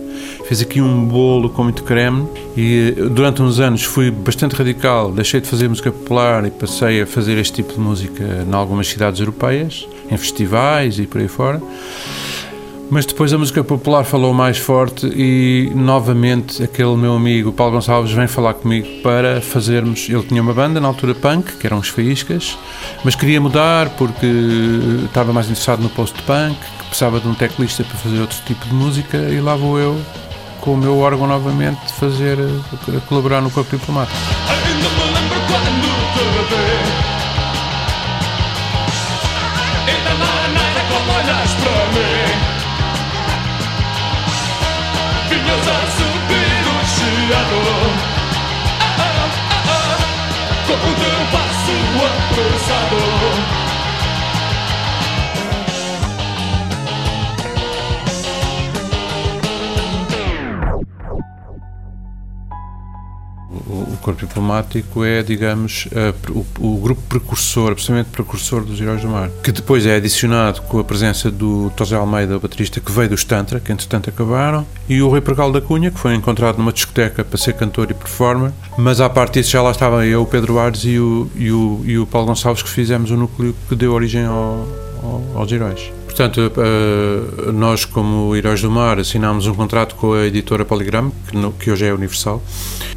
Fiz 0.47 0.61
aqui 0.61 0.81
um 0.81 1.07
bolo 1.07 1.49
com 1.49 1.65
muito 1.65 1.83
creme 1.85 2.29
e 2.57 2.95
durante 3.11 3.43
uns 3.43 3.59
anos 3.61 3.83
fui 3.83 4.11
bastante 4.11 4.55
radical, 4.55 5.11
deixei 5.11 5.41
de 5.41 5.49
fazer 5.49 5.69
música 5.69 5.91
popular 5.91 6.45
e 6.45 6.51
passei 6.51 7.03
a 7.03 7.07
fazer 7.07 7.39
este 7.39 7.55
tipo 7.55 7.73
de 7.73 7.81
música 7.81 8.45
em 8.47 8.55
algumas 8.55 8.89
cidades 8.89 9.21
europeias, 9.21 9.89
em 10.11 10.17
festivais 10.17 10.99
e 10.99 11.07
por 11.07 11.21
aí 11.21 11.29
fora. 11.29 11.63
Mas 12.91 13.07
depois 13.07 13.33
a 13.33 13.39
música 13.39 13.65
popular 13.65 14.05
falou 14.05 14.35
mais 14.35 14.59
forte 14.59 15.07
e 15.07 15.73
novamente 15.75 16.63
aquele 16.63 16.95
meu 16.97 17.15
amigo 17.15 17.51
Paulo 17.51 17.73
Gonçalves 17.73 18.13
vem 18.13 18.27
falar 18.27 18.55
comigo 18.55 18.87
para 19.03 19.41
fazermos. 19.41 20.09
Ele 20.09 20.23
tinha 20.23 20.43
uma 20.43 20.53
banda 20.53 20.81
na 20.81 20.89
altura 20.89 21.15
punk, 21.15 21.57
que 21.57 21.67
eram 21.67 21.79
os 21.79 21.89
Faíscas, 21.89 22.59
mas 23.03 23.15
queria 23.15 23.41
mudar 23.41 23.89
porque 23.97 24.27
estava 25.07 25.33
mais 25.33 25.47
interessado 25.47 25.83
no 25.83 25.89
post-punk, 25.89 26.57
precisava 26.95 27.19
de 27.19 27.27
um 27.27 27.35
teclista 27.35 27.83
para 27.83 27.97
fazer 27.97 28.21
outro 28.21 28.39
tipo 28.47 28.65
de 28.69 28.73
música 28.73 29.17
e 29.17 29.41
lá 29.41 29.57
vou 29.57 29.81
eu 29.81 30.01
com 30.61 30.75
o 30.75 30.77
meu 30.77 31.01
órgão 31.01 31.27
novamente 31.27 31.93
fazer 31.95 32.39
colaborar 33.09 33.41
no 33.41 33.51
Corpo 33.51 33.77
Diplomático. 33.77 34.17
o 52.95 53.24
Corpo 64.05 64.27
Diplomático 64.27 65.03
é, 65.03 65.23
digamos, 65.23 65.89
a, 65.95 66.31
o, 66.31 66.47
o, 66.61 66.79
grupo 66.79 67.01
precursor, 67.09 67.73
precisamente 67.73 68.11
precursor 68.11 68.63
dos 68.63 68.79
Heróis 68.79 69.01
do 69.01 69.09
Mar, 69.09 69.31
que 69.43 69.51
depois 69.51 69.87
é 69.87 69.97
adicionado 69.97 70.61
com 70.63 70.79
a 70.79 70.85
presença 70.85 71.31
do 71.31 71.71
Tosé 71.75 71.97
Almeida, 71.97 72.37
o 72.37 72.41
baterista, 72.41 72.81
que 72.81 72.93
veio 72.93 73.09
dos 73.09 73.25
Tantra, 73.25 73.59
que 73.59 73.73
entretanto 73.73 74.11
acabaram, 74.11 74.67
e 74.87 75.01
o 75.01 75.09
Rui 75.09 75.23
Pergal 75.23 75.51
da 75.51 75.63
Cunha, 75.63 75.91
que 75.91 75.99
foi 75.99 76.15
encontrado 76.15 76.59
numa 76.59 76.73
discoteca 76.73 77.25
para 77.25 77.39
ser 77.39 77.55
cantor 77.55 77.91
e 77.91 77.95
performer, 77.95 78.53
mas 78.77 79.01
à 79.01 79.09
parte 79.09 79.41
disso 79.41 79.53
já 79.53 79.63
lá 79.63 79.71
estava 79.71 80.05
eu, 80.05 80.21
o 80.21 80.27
Pedro 80.27 80.59
Ares 80.59 80.85
e 80.85 80.99
o, 80.99 81.31
e 81.35 81.51
o, 81.51 81.83
e 81.85 81.99
o 81.99 82.07
Paulo 82.07 82.27
Gonçalves 82.27 82.63
que 82.63 82.69
fizemos 82.69 83.11
o 83.11 83.17
núcleo 83.17 83.57
que 83.67 83.75
deu 83.75 83.93
origem 83.95 84.27
ao, 84.27 84.69
ao, 85.03 85.23
aos 85.37 85.51
Heróis. 85.51 85.91
Portanto, 86.15 86.53
uh, 86.57 87.51
nós, 87.51 87.85
como 87.85 88.37
Heróis 88.37 88.63
do 88.63 88.71
Mar, 88.71 89.01
assinámos 89.01 89.49
um 89.49 89.55
contrato 89.55 89.97
com 89.97 90.13
a 90.13 90.27
editora 90.27 90.65
Polygram, 90.65 91.11
que, 91.35 91.37
no, 91.37 91.53
que 91.53 91.71
hoje 91.71 91.85
é 91.85 91.93
Universal. 91.93 92.43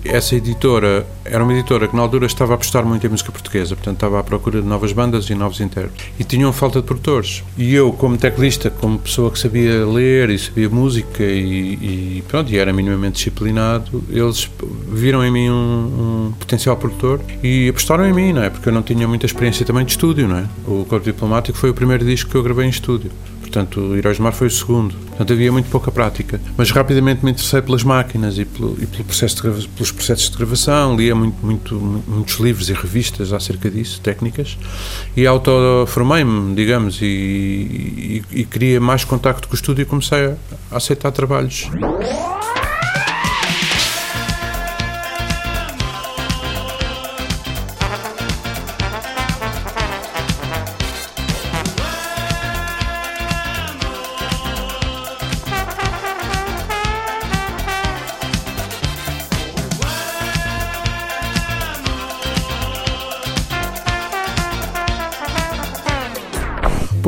Essa 0.06 0.36
editora 0.36 1.06
era 1.26 1.44
uma 1.44 1.54
editora 1.54 1.88
que 1.88 1.96
na 1.96 2.04
altura 2.04 2.28
estava 2.28 2.54
a 2.54 2.56
apostar 2.56 2.86
muito 2.86 3.06
em 3.06 3.10
música 3.10 3.32
portuguesa, 3.32 3.76
portanto 3.76 3.96
estava 3.96 4.20
à 4.20 4.24
procura 4.24 4.62
de 4.62 4.68
novas 4.68 4.94
bandas 4.94 5.30
e 5.30 5.36
novos 5.36 5.60
intérpretes. 5.60 6.06
E 6.20 6.24
tinham 6.24 6.54
falta 6.54 6.80
de 6.80 6.86
produtores. 6.86 7.44
E 7.58 7.74
eu, 7.74 7.92
como 7.92 8.18
teclista, 8.18 8.70
como 8.70 9.00
pessoa 9.00 9.32
que 9.32 9.40
sabia 9.40 9.86
ler 9.86 10.30
e 10.30 10.38
sabia 10.38 10.70
música 10.70 11.24
e, 11.24 12.18
e 12.18 12.24
pronto, 12.28 12.52
e 12.52 12.58
era 12.58 12.72
minimamente 12.72 13.16
disciplinado, 13.16 14.04
eles 14.10 14.50
viram 14.90 15.26
em 15.26 15.32
mim 15.32 15.50
um, 15.50 16.28
um, 16.30 16.34
potencial 16.40 16.78
produtor 16.78 17.20
e 17.44 17.68
apostaram 17.70 18.06
em 18.06 18.14
mim, 18.14 18.34
não 18.34 18.44
é? 18.44 18.50
Porque 18.50 18.70
eu 18.70 18.74
não 18.74 18.84
tinha 18.84 19.08
muita 19.08 19.26
experiência 19.26 19.66
também 19.66 19.84
de 19.84 19.92
estúdio, 19.92 20.28
não 20.28 20.38
é? 20.38 20.46
O 20.68 20.86
Corpo 20.86 21.04
Diplomático 21.04 21.58
foi 21.58 21.72
o 21.72 21.74
primeiro 21.74 22.06
disco 22.06 22.30
que 22.30 22.36
eu 22.36 22.44
gravei 22.44 22.66
em 22.66 22.70
estúdio. 22.70 23.12
Portanto, 23.48 23.96
Heróis 23.96 24.18
do 24.18 24.24
Mar 24.24 24.34
foi 24.34 24.48
o 24.48 24.52
segundo. 24.52 24.94
Portanto, 24.94 25.34
havia 25.34 25.52
muito 25.52 25.70
pouca 25.70 25.90
prática. 25.90 26.40
Mas 26.58 26.70
rapidamente 26.70 27.24
me 27.24 27.32
interessei 27.32 27.62
pelas 27.62 27.84
máquinas 27.84 28.38
e, 28.38 28.46
pelo, 28.46 28.78
e 28.82 28.86
pelo 28.86 29.06
processo 29.06 29.36
de, 29.36 29.68
pelos 29.70 29.92
processos 29.92 30.30
de 30.30 30.38
gravação. 30.38 30.96
Lia 30.96 31.16
muito, 31.16 31.46
muito, 31.46 31.76
muitos 32.08 32.36
livros 32.36 32.70
e 32.70 32.74
revistas 32.74 33.32
acerca 33.32 33.70
disso, 33.70 34.02
técnicas. 34.02 34.58
E 35.16 35.26
auto-formei-me, 35.26 36.54
digamos, 36.56 37.02
e, 37.02 37.06
e, 37.06 38.24
e, 38.32 38.46
queria 38.46 38.82
mais 38.82 39.06
contacto 39.06 39.48
com 39.48 39.54
o 39.54 39.56
estúdio 39.56 39.84
e 39.84 39.86
comecei 39.86 40.36
a 40.70 40.78
aceitar 40.78 41.12
trabalhos. 41.12 41.70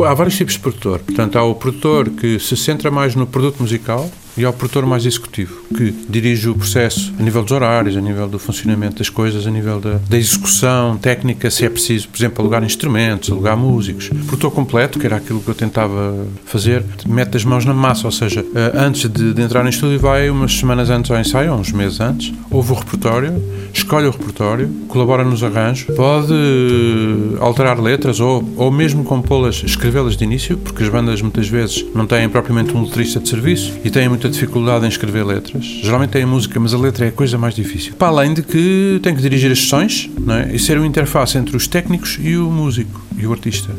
Há 0.03 0.13
vários 0.13 0.35
tipos 0.35 0.53
de 0.53 0.59
produtor. 0.59 0.99
Portanto, 0.99 1.37
há 1.37 1.43
o 1.43 1.55
produtor 1.55 2.09
que 2.09 2.39
se 2.39 2.55
centra 2.55 2.89
mais 2.89 3.15
no 3.15 3.27
produto 3.27 3.61
musical 3.61 4.09
e 4.39 4.45
ao 4.45 4.53
produtor 4.53 4.85
mais 4.85 5.05
executivo, 5.05 5.61
que 5.75 5.93
dirige 6.07 6.47
o 6.47 6.55
processo 6.55 7.13
a 7.19 7.21
nível 7.21 7.43
dos 7.43 7.51
horários, 7.51 7.97
a 7.97 7.99
nível 7.99 8.25
do 8.25 8.39
funcionamento 8.39 8.99
das 8.99 9.09
coisas, 9.09 9.45
a 9.45 9.51
nível 9.51 9.81
da, 9.81 9.99
da 10.09 10.17
execução 10.17 10.97
técnica, 10.97 11.51
se 11.51 11.65
é 11.65 11.69
preciso, 11.69 12.07
por 12.07 12.17
exemplo, 12.17 12.41
alugar 12.41 12.63
instrumentos, 12.63 13.29
alugar 13.29 13.57
músicos. 13.57 14.07
Produtor 14.07 14.51
completo, 14.51 14.97
que 14.97 15.05
era 15.05 15.17
aquilo 15.17 15.41
que 15.41 15.49
eu 15.49 15.55
tentava 15.55 16.25
fazer, 16.45 16.85
mete 17.05 17.35
as 17.35 17.43
mãos 17.43 17.65
na 17.65 17.73
massa, 17.73 18.07
ou 18.07 18.11
seja, 18.13 18.45
eh, 18.55 18.71
antes 18.75 19.09
de, 19.09 19.33
de 19.33 19.41
entrar 19.41 19.61
no 19.61 19.69
estúdio, 19.69 19.99
vai 19.99 20.29
umas 20.29 20.57
semanas 20.57 20.89
antes 20.89 21.11
ao 21.11 21.19
ensaio, 21.19 21.53
uns 21.53 21.73
meses 21.73 21.99
antes, 21.99 22.33
ouve 22.49 22.71
o 22.71 22.75
repertório, 22.75 23.43
escolhe 23.73 24.07
o 24.07 24.11
repertório, 24.11 24.69
colabora 24.87 25.25
nos 25.25 25.43
arranjos, 25.43 25.93
pode 25.97 26.33
eh, 26.33 27.37
alterar 27.41 27.77
letras 27.77 28.21
ou, 28.21 28.47
ou 28.55 28.71
mesmo 28.71 29.03
compô-las, 29.03 29.63
escrevê-las 29.65 30.15
de 30.15 30.23
início, 30.23 30.57
porque 30.57 30.81
as 30.81 30.87
bandas 30.87 31.21
muitas 31.21 31.49
vezes 31.49 31.85
não 31.93 32.07
têm 32.07 32.29
propriamente 32.29 32.75
um 32.75 32.83
letrista 32.83 33.19
de 33.19 33.27
serviço 33.27 33.73
e 33.83 33.89
têm 33.89 34.07
muita 34.29 34.31
dificuldade 34.31 34.85
em 34.85 34.89
escrever 34.89 35.25
letras. 35.25 35.65
Geralmente 35.65 36.11
tem 36.11 36.23
a 36.23 36.27
música, 36.27 36.59
mas 36.59 36.73
a 36.73 36.77
letra 36.77 37.05
é 37.05 37.09
a 37.09 37.11
coisa 37.11 37.37
mais 37.37 37.55
difícil. 37.55 37.93
Para 37.95 38.09
além 38.09 38.33
de 38.33 38.43
que 38.43 38.99
tem 39.01 39.15
que 39.15 39.21
dirigir 39.21 39.51
as 39.51 39.59
sessões 39.59 40.09
é? 40.29 40.55
e 40.55 40.59
ser 40.59 40.77
uma 40.77 40.87
interface 40.87 41.37
entre 41.37 41.55
os 41.57 41.67
técnicos 41.67 42.17
e 42.21 42.37
o 42.37 42.49
músico 42.49 43.01
e 43.17 43.25
o 43.25 43.31
artista 43.31 43.73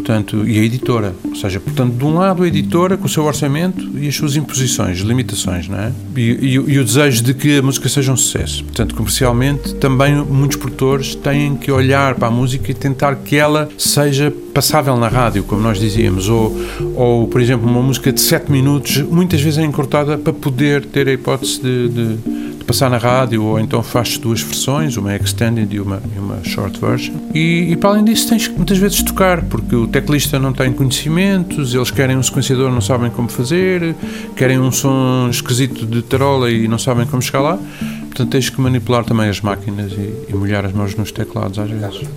portanto, 0.00 0.48
e 0.48 0.58
a 0.58 0.62
editora. 0.62 1.14
Ou 1.24 1.34
seja, 1.34 1.60
portanto, 1.60 1.94
de 1.94 2.04
um 2.04 2.14
lado 2.14 2.42
a 2.42 2.48
editora 2.48 2.96
com 2.96 3.06
o 3.06 3.08
seu 3.08 3.24
orçamento 3.24 3.86
e 3.98 4.08
as 4.08 4.16
suas 4.16 4.34
imposições, 4.34 4.98
limitações, 4.98 5.68
não 5.68 5.78
é? 5.78 5.92
E, 6.16 6.20
e, 6.20 6.54
e, 6.54 6.78
o 6.78 6.84
desejo 6.84 7.22
de 7.22 7.34
que 7.34 7.58
a 7.58 7.62
música 7.62 7.88
seja 7.88 8.12
um 8.12 8.16
sucesso. 8.16 8.64
Portanto, 8.64 8.94
comercialmente, 8.94 9.74
também 9.74 10.16
muitos 10.16 10.56
produtores 10.56 11.14
têm 11.14 11.54
que 11.56 11.70
olhar 11.70 12.14
para 12.14 12.28
a 12.28 12.30
música 12.30 12.70
e 12.70 12.74
tentar 12.74 13.14
que 13.16 13.36
ela 13.36 13.68
seja 13.78 14.32
passável 14.52 14.96
na 14.96 15.08
rádio, 15.08 15.44
como 15.44 15.62
nós 15.62 15.78
dizíamos, 15.78 16.28
ou, 16.28 16.56
ou 16.96 17.28
por 17.28 17.40
exemplo, 17.40 17.68
uma 17.68 17.82
música 17.82 18.12
de 18.12 18.20
7 18.20 18.50
minutos, 18.50 18.98
muitas 19.02 19.40
vezes 19.40 19.58
é 19.58 19.64
encurtada 19.64 20.18
para 20.18 20.32
poder 20.32 20.84
ter 20.84 21.08
a 21.08 21.12
hipótese 21.12 21.60
de, 21.60 21.88
de 21.88 22.39
passar 22.70 22.88
na 22.88 22.98
rádio, 22.98 23.42
ou 23.42 23.58
então 23.58 23.82
faz 23.82 24.16
duas 24.16 24.42
versões, 24.42 24.96
uma 24.96 25.16
extended 25.16 25.74
e 25.74 25.80
uma, 25.80 26.00
e 26.14 26.18
uma 26.20 26.38
short 26.44 26.80
version. 26.80 27.14
E, 27.34 27.72
e, 27.72 27.76
para 27.76 27.90
além 27.90 28.04
disso, 28.04 28.28
tens 28.28 28.46
que 28.46 28.54
muitas 28.54 28.78
vezes 28.78 29.02
tocar, 29.02 29.42
porque 29.42 29.74
o 29.74 29.88
teclista 29.88 30.38
não 30.38 30.52
tem 30.52 30.72
conhecimentos, 30.72 31.74
eles 31.74 31.90
querem 31.90 32.16
um 32.16 32.22
sequenciador, 32.22 32.70
não 32.70 32.80
sabem 32.80 33.10
como 33.10 33.28
fazer, 33.28 33.96
querem 34.36 34.60
um 34.60 34.70
som 34.70 35.26
esquisito 35.28 35.84
de 35.84 36.00
tarola 36.00 36.48
e 36.48 36.68
não 36.68 36.78
sabem 36.78 37.06
como 37.06 37.20
chegar 37.20 37.40
lá. 37.40 37.58
Portanto, 38.06 38.30
tens 38.30 38.48
que 38.48 38.60
manipular 38.60 39.04
também 39.04 39.28
as 39.28 39.40
máquinas 39.40 39.90
e, 39.90 40.26
e 40.28 40.34
molhar 40.34 40.64
as 40.64 40.72
mãos 40.72 40.94
nos 40.94 41.10
teclados 41.10 41.58
às 41.58 41.68
vezes. 41.68 42.08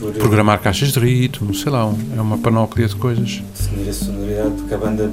Por... 0.00 0.12
Programar 0.12 0.58
caixas 0.60 0.90
de 0.90 1.00
ritmo, 1.00 1.54
sei 1.54 1.70
lá, 1.70 1.92
é 2.16 2.20
uma 2.20 2.38
panóplia 2.38 2.88
de 2.88 2.96
coisas. 2.96 3.42
Definir 3.54 3.90
a 3.90 3.92
sonoridade, 3.92 4.50
porque 4.52 4.74
a 4.74 4.78
banda 4.78 5.10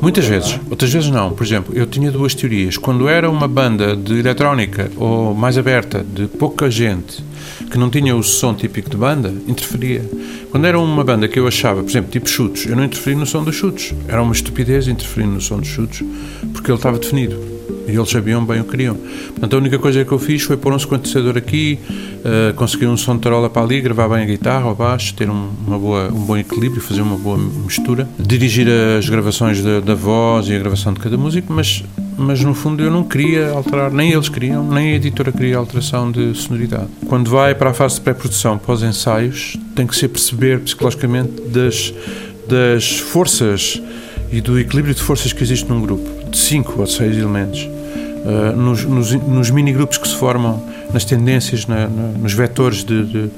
Muitas 0.00 0.26
vezes, 0.26 0.58
outras 0.70 0.92
vezes 0.92 1.10
não. 1.10 1.30
Por 1.32 1.44
exemplo, 1.44 1.74
eu 1.74 1.86
tinha 1.86 2.10
duas 2.10 2.34
teorias. 2.34 2.76
Quando 2.76 3.08
era 3.08 3.28
uma 3.28 3.46
banda 3.46 3.96
de 3.96 4.18
eletrónica 4.18 4.90
ou 4.96 5.34
mais 5.34 5.58
aberta, 5.58 6.04
de 6.04 6.26
pouca 6.26 6.70
gente, 6.70 7.22
que 7.70 7.78
não 7.78 7.88
tinha 7.90 8.14
o 8.14 8.22
som 8.22 8.54
típico 8.54 8.90
de 8.90 8.96
banda, 8.96 9.32
interferia. 9.46 10.04
Quando 10.50 10.66
era 10.66 10.78
uma 10.78 11.04
banda 11.04 11.28
que 11.28 11.38
eu 11.38 11.46
achava, 11.46 11.82
por 11.82 11.90
exemplo, 11.90 12.10
tipo 12.10 12.28
chutes, 12.28 12.66
eu 12.66 12.76
não 12.76 12.84
interferia 12.84 13.18
no 13.18 13.26
som 13.26 13.42
dos 13.42 13.54
chutes. 13.54 13.94
Era 14.08 14.22
uma 14.22 14.32
estupidez 14.32 14.88
interferir 14.88 15.26
no 15.26 15.40
som 15.40 15.58
dos 15.58 15.68
chutes, 15.68 16.02
porque 16.52 16.70
ele 16.70 16.78
estava 16.78 16.98
definido. 16.98 17.51
E 17.86 17.92
eles 17.92 18.10
sabiam 18.10 18.44
bem 18.44 18.60
o 18.60 18.64
que 18.64 18.70
queriam. 18.70 18.96
Portanto, 19.28 19.54
a 19.54 19.58
única 19.58 19.78
coisa 19.78 20.04
que 20.04 20.12
eu 20.12 20.18
fiz 20.18 20.42
foi 20.42 20.56
pôr 20.56 20.72
um 20.72 20.78
sequenciador 20.78 21.36
aqui, 21.36 21.78
uh, 21.90 22.54
conseguir 22.54 22.86
um 22.86 22.96
som 22.96 23.16
de 23.16 23.22
tarola 23.22 23.50
para 23.50 23.62
ali, 23.62 23.80
gravar 23.80 24.08
bem 24.08 24.22
a 24.22 24.26
guitarra, 24.26 24.70
o 24.70 24.74
baixo, 24.74 25.14
ter 25.14 25.28
um, 25.28 25.50
uma 25.66 25.78
boa, 25.78 26.08
um 26.08 26.24
bom 26.24 26.36
equilíbrio, 26.36 26.80
fazer 26.80 27.02
uma 27.02 27.16
boa 27.16 27.38
mistura, 27.38 28.08
dirigir 28.18 28.68
as 28.98 29.08
gravações 29.08 29.62
da, 29.62 29.80
da 29.80 29.94
voz 29.94 30.48
e 30.48 30.54
a 30.54 30.58
gravação 30.58 30.92
de 30.92 31.00
cada 31.00 31.16
músico, 31.16 31.52
mas, 31.52 31.82
mas 32.16 32.42
no 32.42 32.54
fundo 32.54 32.82
eu 32.82 32.90
não 32.90 33.04
queria 33.04 33.50
alterar, 33.50 33.92
nem 33.92 34.12
eles 34.12 34.28
queriam, 34.28 34.68
nem 34.68 34.92
a 34.92 34.96
editora 34.96 35.32
queria 35.32 35.56
alteração 35.56 36.10
de 36.10 36.34
sonoridade. 36.34 36.88
Quando 37.08 37.30
vai 37.30 37.54
para 37.54 37.70
a 37.70 37.74
fase 37.74 37.96
de 37.96 38.02
pré-produção, 38.02 38.58
pós-ensaios, 38.58 39.56
tem 39.74 39.86
que 39.86 39.96
ser 39.96 40.08
perceber 40.08 40.60
psicologicamente 40.60 41.42
das, 41.48 41.92
das 42.48 42.98
forças 42.98 43.80
e 44.32 44.40
do 44.40 44.58
equilíbrio 44.58 44.94
de 44.94 45.02
forças 45.02 45.32
que 45.32 45.42
existe 45.42 45.68
num 45.68 45.80
grupo, 45.80 46.30
de 46.30 46.38
cinco 46.38 46.80
ou 46.80 46.86
seis 46.86 47.16
elementos. 47.16 47.68
Uh, 48.24 48.56
nos, 48.56 48.84
nos, 48.84 49.12
nos 49.12 49.50
mini-grupos 49.50 49.98
que 49.98 50.08
se 50.08 50.16
formam, 50.16 50.62
nas 50.92 51.04
tendências, 51.04 51.66
na, 51.66 51.88
na, 51.88 52.08
nos 52.18 52.32
vetores 52.32 52.82
de, 52.82 53.04
de 53.04 53.30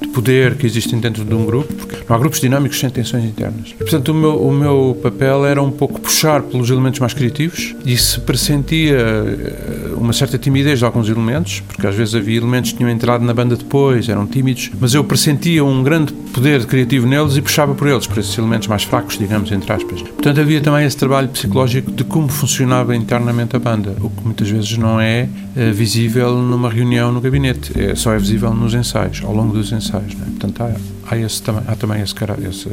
de 0.00 0.08
poder 0.08 0.56
que 0.56 0.66
existem 0.66 0.98
dentro 0.98 1.24
de 1.24 1.34
um 1.34 1.44
grupo, 1.44 1.72
porque 1.74 1.96
não 2.08 2.16
há 2.16 2.18
grupos 2.18 2.40
dinâmicos 2.40 2.78
sem 2.78 2.88
tensões 2.88 3.24
internas. 3.24 3.72
Portanto, 3.74 4.08
o 4.08 4.14
meu, 4.14 4.42
o 4.42 4.52
meu 4.52 4.98
papel 5.02 5.44
era 5.44 5.62
um 5.62 5.70
pouco 5.70 6.00
puxar 6.00 6.42
pelos 6.42 6.70
elementos 6.70 6.98
mais 7.00 7.12
criativos 7.12 7.74
e 7.84 7.96
se 7.96 8.18
pressentia 8.20 8.96
eh, 8.96 9.92
uma 9.96 10.12
certa 10.12 10.38
timidez 10.38 10.78
de 10.78 10.84
alguns 10.84 11.08
elementos, 11.08 11.60
porque 11.60 11.86
às 11.86 11.94
vezes 11.94 12.14
havia 12.14 12.38
elementos 12.38 12.72
que 12.72 12.78
tinham 12.78 12.90
entrado 12.90 13.24
na 13.24 13.34
banda 13.34 13.56
depois, 13.56 14.08
eram 14.08 14.26
tímidos, 14.26 14.70
mas 14.80 14.94
eu 14.94 15.04
pressentia 15.04 15.64
um 15.64 15.82
grande 15.82 16.12
poder 16.12 16.64
criativo 16.64 17.06
neles 17.06 17.36
e 17.36 17.42
puxava 17.42 17.74
por 17.74 17.86
eles, 17.86 18.06
por 18.06 18.18
esses 18.18 18.36
elementos 18.38 18.68
mais 18.68 18.84
fracos, 18.84 19.18
digamos, 19.18 19.52
entre 19.52 19.72
aspas. 19.72 20.02
Portanto, 20.02 20.40
havia 20.40 20.60
também 20.60 20.86
esse 20.86 20.96
trabalho 20.96 21.28
psicológico 21.28 21.90
de 21.90 22.04
como 22.04 22.28
funcionava 22.28 22.96
internamente 22.96 23.54
a 23.54 23.58
banda, 23.58 23.94
o 24.00 24.08
que 24.08 24.24
muitas 24.24 24.48
vezes 24.48 24.76
não 24.78 25.00
é, 25.00 25.28
é 25.54 25.70
visível 25.70 26.34
numa 26.36 26.70
reunião 26.70 27.12
no 27.12 27.20
gabinete, 27.20 27.72
é, 27.78 27.94
só 27.94 28.12
é 28.12 28.18
visível 28.18 28.54
nos 28.54 28.74
ensaios, 28.74 29.22
ao 29.24 29.34
longo 29.34 29.52
dos 29.52 29.70
ensaios 29.72 29.89
ensaios. 29.90 30.14
Né? 30.14 30.26
Portanto, 30.38 30.62
há, 30.62 31.14
há, 31.14 31.18
esse, 31.18 31.42
há 31.50 31.76
também 31.76 32.02
esse, 32.02 32.14
esse, 32.48 32.70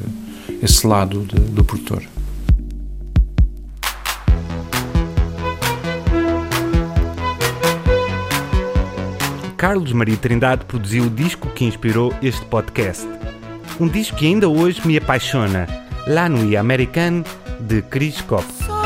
esse 0.62 0.88
lado 0.88 1.26
de, 1.26 1.40
do 1.40 1.64
produtor. 1.64 2.04
Carlos 9.58 9.92
Maria 9.92 10.16
Trindade 10.16 10.66
produziu 10.66 11.06
o 11.06 11.10
disco 11.10 11.50
que 11.50 11.66
inspirou 11.66 12.14
este 12.22 12.46
podcast. 12.46 13.08
Um 13.80 13.88
disco 13.88 14.16
que 14.16 14.28
ainda 14.28 14.48
hoje 14.48 14.86
me 14.88 14.98
apaixona, 14.98 15.68
La 16.06 16.30
Nuit 16.30 16.56
Americaine, 16.56 17.24
de 17.60 17.82
Chris 17.82 18.22
Cox. 18.22 18.77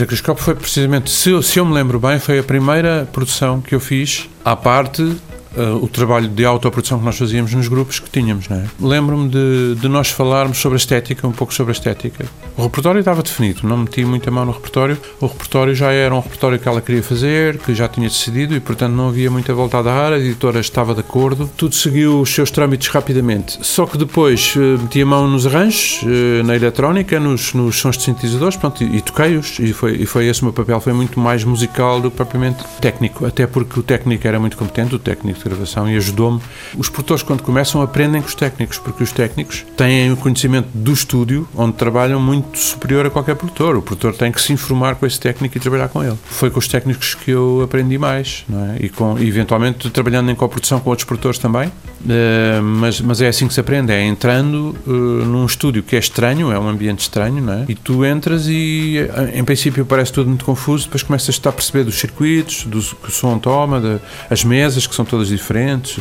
Disco 0.00 0.06
da 0.06 0.06
Criscope 0.06 0.40
foi 0.40 0.54
precisamente, 0.54 1.10
se 1.10 1.30
eu, 1.30 1.42
se 1.42 1.58
eu 1.58 1.64
me 1.64 1.74
lembro 1.74 1.98
bem, 1.98 2.18
foi 2.18 2.38
a 2.38 2.42
primeira 2.42 3.08
produção 3.12 3.60
que 3.60 3.74
eu 3.74 3.80
fiz 3.80 4.28
à 4.44 4.56
parte 4.56 5.16
Uh, 5.50 5.82
o 5.82 5.88
trabalho 5.88 6.28
de 6.28 6.44
autoprodução 6.44 7.00
que 7.00 7.04
nós 7.04 7.18
fazíamos 7.18 7.52
nos 7.52 7.66
grupos 7.66 7.98
que 7.98 8.08
tínhamos. 8.08 8.48
É? 8.48 8.66
Lembro-me 8.78 9.28
de, 9.28 9.74
de, 9.80 9.88
nós 9.88 10.08
falarmos 10.08 10.58
sobre 10.58 10.76
a 10.76 10.78
estética, 10.78 11.26
um 11.26 11.32
pouco 11.32 11.52
sobre 11.52 11.72
a 11.72 11.74
estética. 11.74 12.24
O 12.60 12.64
repertório 12.64 12.98
estava 12.98 13.22
definido, 13.22 13.66
não 13.66 13.78
meti 13.78 14.04
muita 14.04 14.30
mão 14.30 14.44
no 14.44 14.52
repertório. 14.52 14.98
O 15.18 15.26
repertório 15.26 15.74
já 15.74 15.92
era 15.92 16.14
um 16.14 16.20
repertório 16.20 16.58
que 16.58 16.68
ela 16.68 16.82
queria 16.82 17.02
fazer, 17.02 17.56
que 17.56 17.74
já 17.74 17.88
tinha 17.88 18.06
decidido 18.06 18.54
e, 18.54 18.60
portanto, 18.60 18.92
não 18.92 19.08
havia 19.08 19.30
muita 19.30 19.54
volta 19.54 19.78
a 19.78 19.82
dar. 19.82 20.12
A 20.12 20.18
editora 20.18 20.60
estava 20.60 20.92
de 20.92 21.00
acordo. 21.00 21.50
Tudo 21.56 21.74
seguiu 21.74 22.20
os 22.20 22.28
seus 22.28 22.50
trâmites 22.50 22.88
rapidamente. 22.88 23.58
Só 23.62 23.86
que 23.86 23.96
depois 23.96 24.54
uh, 24.56 24.78
meti 24.78 25.00
a 25.00 25.06
mão 25.06 25.26
nos 25.26 25.46
arranjos, 25.46 26.02
uh, 26.02 26.44
na 26.44 26.54
eletrónica, 26.54 27.18
nos, 27.18 27.54
nos 27.54 27.76
sons 27.76 27.96
de 27.96 28.02
sintetizadores 28.02 28.58
pronto, 28.58 28.84
e, 28.84 28.98
e 28.98 29.00
toquei-os. 29.00 29.58
E 29.58 29.72
foi, 29.72 29.92
e 29.92 30.04
foi 30.04 30.26
esse 30.26 30.42
o 30.42 30.44
meu 30.44 30.52
papel. 30.52 30.78
Foi 30.82 30.92
muito 30.92 31.18
mais 31.18 31.42
musical 31.44 31.98
do 31.98 32.10
que 32.10 32.18
propriamente 32.18 32.62
técnico. 32.78 33.24
Até 33.24 33.46
porque 33.46 33.80
o 33.80 33.82
técnico 33.82 34.28
era 34.28 34.38
muito 34.38 34.58
competente, 34.58 34.94
o 34.94 34.98
técnico 34.98 35.38
de 35.38 35.44
gravação 35.46 35.88
e 35.88 35.96
ajudou-me. 35.96 36.42
Os 36.76 36.90
produtores, 36.90 37.22
quando 37.22 37.42
começam, 37.42 37.80
aprendem 37.80 38.20
com 38.20 38.28
os 38.28 38.34
técnicos, 38.34 38.76
porque 38.76 39.02
os 39.02 39.12
técnicos 39.12 39.64
têm 39.78 40.12
o 40.12 40.16
conhecimento 40.18 40.68
do 40.74 40.92
estúdio, 40.92 41.48
onde 41.56 41.72
trabalham, 41.72 42.20
muito 42.20 42.49
superior 42.54 43.06
a 43.06 43.10
qualquer 43.10 43.34
produtor. 43.34 43.76
O 43.76 43.82
produtor 43.82 44.14
tem 44.14 44.32
que 44.32 44.40
se 44.40 44.52
informar 44.52 44.96
com 44.96 45.06
esse 45.06 45.18
técnico 45.18 45.56
e 45.56 45.60
trabalhar 45.60 45.88
com 45.88 46.02
ele. 46.02 46.16
Foi 46.24 46.50
com 46.50 46.58
os 46.58 46.68
técnicos 46.68 47.14
que 47.14 47.30
eu 47.30 47.62
aprendi 47.62 47.98
mais, 47.98 48.44
é? 48.52 48.84
E, 48.84 48.88
com, 48.88 49.18
eventualmente, 49.18 49.90
trabalhando 49.90 50.30
em 50.30 50.34
coprodução 50.34 50.80
com 50.80 50.90
outros 50.90 51.06
produtores 51.06 51.38
também. 51.38 51.68
Uh, 51.68 52.62
mas, 52.62 52.98
mas 53.00 53.20
é 53.20 53.28
assim 53.28 53.46
que 53.46 53.52
se 53.52 53.60
aprende, 53.60 53.92
é 53.92 54.02
entrando 54.02 54.74
uh, 54.86 54.90
num 54.90 55.44
estúdio 55.44 55.82
que 55.82 55.94
é 55.94 55.98
estranho, 55.98 56.50
é 56.50 56.58
um 56.58 56.66
ambiente 56.66 57.00
estranho, 57.00 57.50
é? 57.50 57.66
E 57.68 57.74
tu 57.74 58.06
entras 58.06 58.46
e, 58.48 58.98
eh, 58.98 59.38
em 59.38 59.44
princípio, 59.44 59.84
parece 59.84 60.10
tudo 60.10 60.28
muito 60.28 60.44
confuso, 60.44 60.84
depois 60.84 61.02
começas 61.02 61.38
a 61.44 61.52
perceber 61.52 61.84
dos 61.84 61.96
circuitos, 61.96 62.64
do 62.64 62.80
que 62.80 63.08
o 63.08 63.12
som 63.12 63.38
toma, 63.38 63.80
de, 63.80 63.98
as 64.30 64.42
mesas 64.42 64.86
que 64.86 64.94
são 64.94 65.04
todas 65.04 65.28
diferentes, 65.28 65.98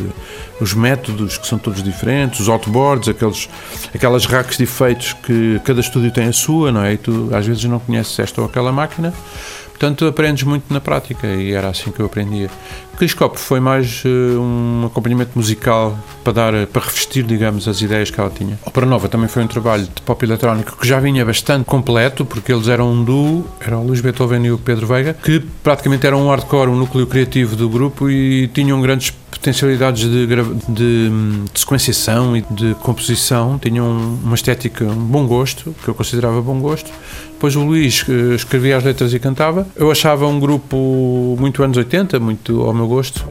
os 0.62 0.74
métodos 0.74 1.38
que 1.38 1.46
são 1.46 1.58
todos 1.58 1.84
diferentes, 1.84 2.40
os 2.40 2.48
outboards, 2.48 3.10
aqueles, 3.10 3.50
aquelas 3.94 4.26
racks 4.26 4.58
de 4.58 4.64
efeitos 4.64 5.14
que 5.14 5.60
cada 5.66 5.82
estúdio 5.82 6.12
tem 6.12 6.28
a 6.28 6.34
sua, 6.40 6.72
não 6.72 6.84
é? 6.84 6.94
E 6.94 6.98
tu 6.98 7.30
às 7.34 7.46
vezes 7.46 7.64
não 7.66 7.80
conheces 7.80 8.18
esta 8.18 8.42
ou 8.42 8.48
aquela 8.48 8.72
máquina. 8.72 9.14
Portanto, 9.80 10.06
aprendes 10.06 10.44
muito 10.44 10.66
na 10.74 10.82
prática 10.82 11.26
e 11.26 11.54
era 11.54 11.70
assim 11.70 11.90
que 11.90 12.02
eu 12.02 12.06
aprendia. 12.06 12.50
Criscope 12.98 13.40
foi 13.40 13.62
mais 13.62 14.04
uh, 14.04 14.10
um 14.38 14.88
acompanhamento 14.88 15.32
musical 15.34 15.98
para 16.22 16.34
dar, 16.34 16.68
para 16.68 16.82
revestir, 16.82 17.24
digamos, 17.24 17.66
as 17.66 17.82
ideias 17.82 18.12
que 18.12 18.20
ela 18.20 18.30
tinha. 18.30 18.60
Opera 18.66 18.86
Nova 18.86 19.08
também 19.08 19.30
foi 19.30 19.42
um 19.42 19.48
trabalho 19.48 19.84
de 19.84 20.02
pop 20.02 20.22
eletrónico 20.26 20.76
que 20.76 20.86
já 20.86 21.00
vinha 21.00 21.24
bastante 21.24 21.64
completo, 21.64 22.26
porque 22.26 22.52
eles 22.52 22.68
eram 22.68 22.92
um 22.92 23.06
duo, 23.06 23.48
era 23.62 23.78
o 23.78 23.88
Luís 23.88 24.02
Beethoven 24.02 24.46
e 24.48 24.52
o 24.52 24.58
Pedro 24.58 24.86
Veiga, 24.86 25.14
que 25.14 25.40
praticamente 25.64 26.06
eram 26.06 26.26
um 26.26 26.30
hardcore, 26.30 26.70
um 26.70 26.76
núcleo 26.76 27.08
criativo 27.08 27.56
do 27.56 27.70
grupo 27.70 28.10
e 28.10 28.50
tinham 28.50 28.82
grandes 28.82 29.12
potencialidades 29.32 30.04
de, 30.04 30.28
de, 30.28 30.36
de, 30.68 31.12
sequenciação 31.56 32.36
e 32.36 32.42
de 32.42 32.76
composição, 32.82 33.58
tinham 33.58 33.88
uma 34.22 34.36
estética, 34.36 34.84
um 34.84 35.06
bom 35.06 35.26
gosto, 35.26 35.74
que 35.82 35.88
eu 35.88 35.96
considerava 35.96 36.42
bom 36.42 36.60
gosto. 36.60 36.92
Depois 37.40 37.56
o 37.56 37.64
Luís 37.64 38.06
escrevia 38.36 38.76
as 38.76 38.84
letras 38.84 39.14
e 39.14 39.18
cantava. 39.18 39.66
Eu 39.74 39.90
achava 39.90 40.28
um 40.28 40.42
grupo 40.42 41.38
muito 41.40 41.64
anos 41.64 41.78
80, 41.78 42.20
muito 42.20 42.60
ao 42.64 42.74
meu 42.74 42.86
gosto. 42.86 43.26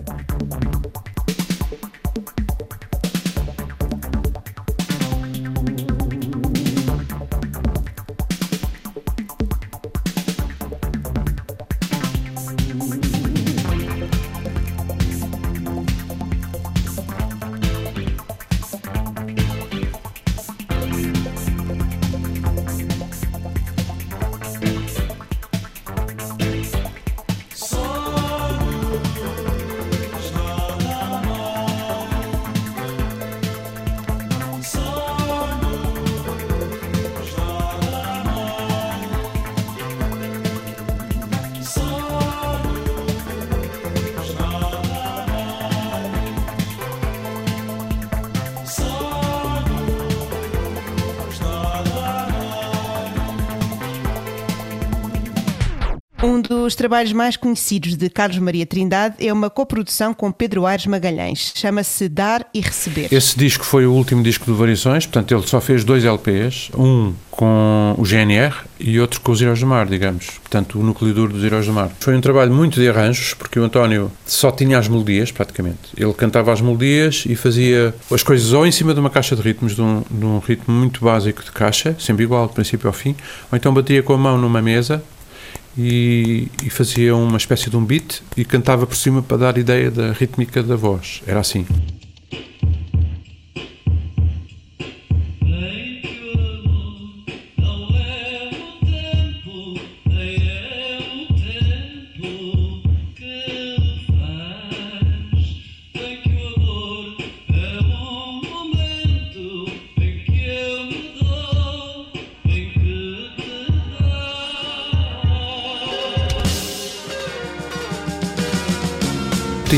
Um 56.20 56.40
dos 56.40 56.74
trabalhos 56.74 57.12
mais 57.12 57.36
conhecidos 57.36 57.94
de 57.94 58.10
Carlos 58.10 58.38
Maria 58.38 58.66
Trindade 58.66 59.24
é 59.24 59.32
uma 59.32 59.48
coprodução 59.48 60.12
com 60.12 60.32
Pedro 60.32 60.66
Aires 60.66 60.86
Magalhães. 60.86 61.52
Chama-se 61.54 62.08
Dar 62.08 62.44
e 62.52 62.60
Receber. 62.60 63.08
Esse 63.12 63.38
disco 63.38 63.64
foi 63.64 63.86
o 63.86 63.92
último 63.92 64.20
disco 64.20 64.44
do 64.44 64.56
Variações, 64.56 65.06
portanto, 65.06 65.32
ele 65.32 65.46
só 65.46 65.60
fez 65.60 65.84
dois 65.84 66.04
LPs, 66.04 66.70
um 66.76 67.14
com 67.30 67.94
o 67.96 68.02
GNR 68.02 68.52
e 68.80 68.98
outro 68.98 69.20
com 69.20 69.30
os 69.30 69.40
Heróis 69.40 69.60
do 69.60 69.66
Mar, 69.66 69.86
digamos. 69.86 70.26
Portanto, 70.40 70.80
o 70.80 70.82
núcleo 70.82 71.14
duro 71.14 71.32
dos 71.32 71.44
Heróis 71.44 71.66
do 71.66 71.72
Mar. 71.72 71.88
Foi 72.00 72.16
um 72.16 72.20
trabalho 72.20 72.52
muito 72.52 72.80
de 72.80 72.88
arranjos, 72.88 73.34
porque 73.34 73.60
o 73.60 73.62
António 73.62 74.10
só 74.26 74.50
tinha 74.50 74.76
as 74.76 74.88
melodias, 74.88 75.30
praticamente. 75.30 75.78
Ele 75.96 76.12
cantava 76.14 76.52
as 76.52 76.60
melodias 76.60 77.22
e 77.28 77.36
fazia 77.36 77.94
as 78.12 78.24
coisas 78.24 78.52
ou 78.52 78.66
em 78.66 78.72
cima 78.72 78.92
de 78.92 78.98
uma 78.98 79.08
caixa 79.08 79.36
de 79.36 79.42
ritmos, 79.42 79.76
de 79.76 79.82
um, 79.82 80.02
de 80.10 80.24
um 80.24 80.40
ritmo 80.40 80.74
muito 80.74 81.04
básico 81.04 81.44
de 81.44 81.52
caixa, 81.52 81.94
sempre 82.00 82.24
igual, 82.24 82.48
do 82.48 82.54
princípio 82.54 82.88
ao 82.88 82.92
fim, 82.92 83.14
ou 83.52 83.56
então 83.56 83.72
batia 83.72 84.02
com 84.02 84.14
a 84.14 84.18
mão 84.18 84.36
numa 84.36 84.60
mesa 84.60 85.00
e, 85.78 86.48
e, 86.64 86.70
fazia 86.70 87.14
uma 87.14 87.36
espécie 87.36 87.70
de 87.70 87.76
um 87.76 87.84
beat 87.84 88.20
e 88.36 88.44
cantava 88.44 88.84
por 88.84 88.96
cima 88.96 89.22
para 89.22 89.36
dar 89.36 89.58
ideia 89.58 89.90
da 89.90 90.12
rítmica 90.12 90.60
da 90.60 90.74
voz. 90.74 91.22
Era 91.24 91.38
assim. 91.38 91.64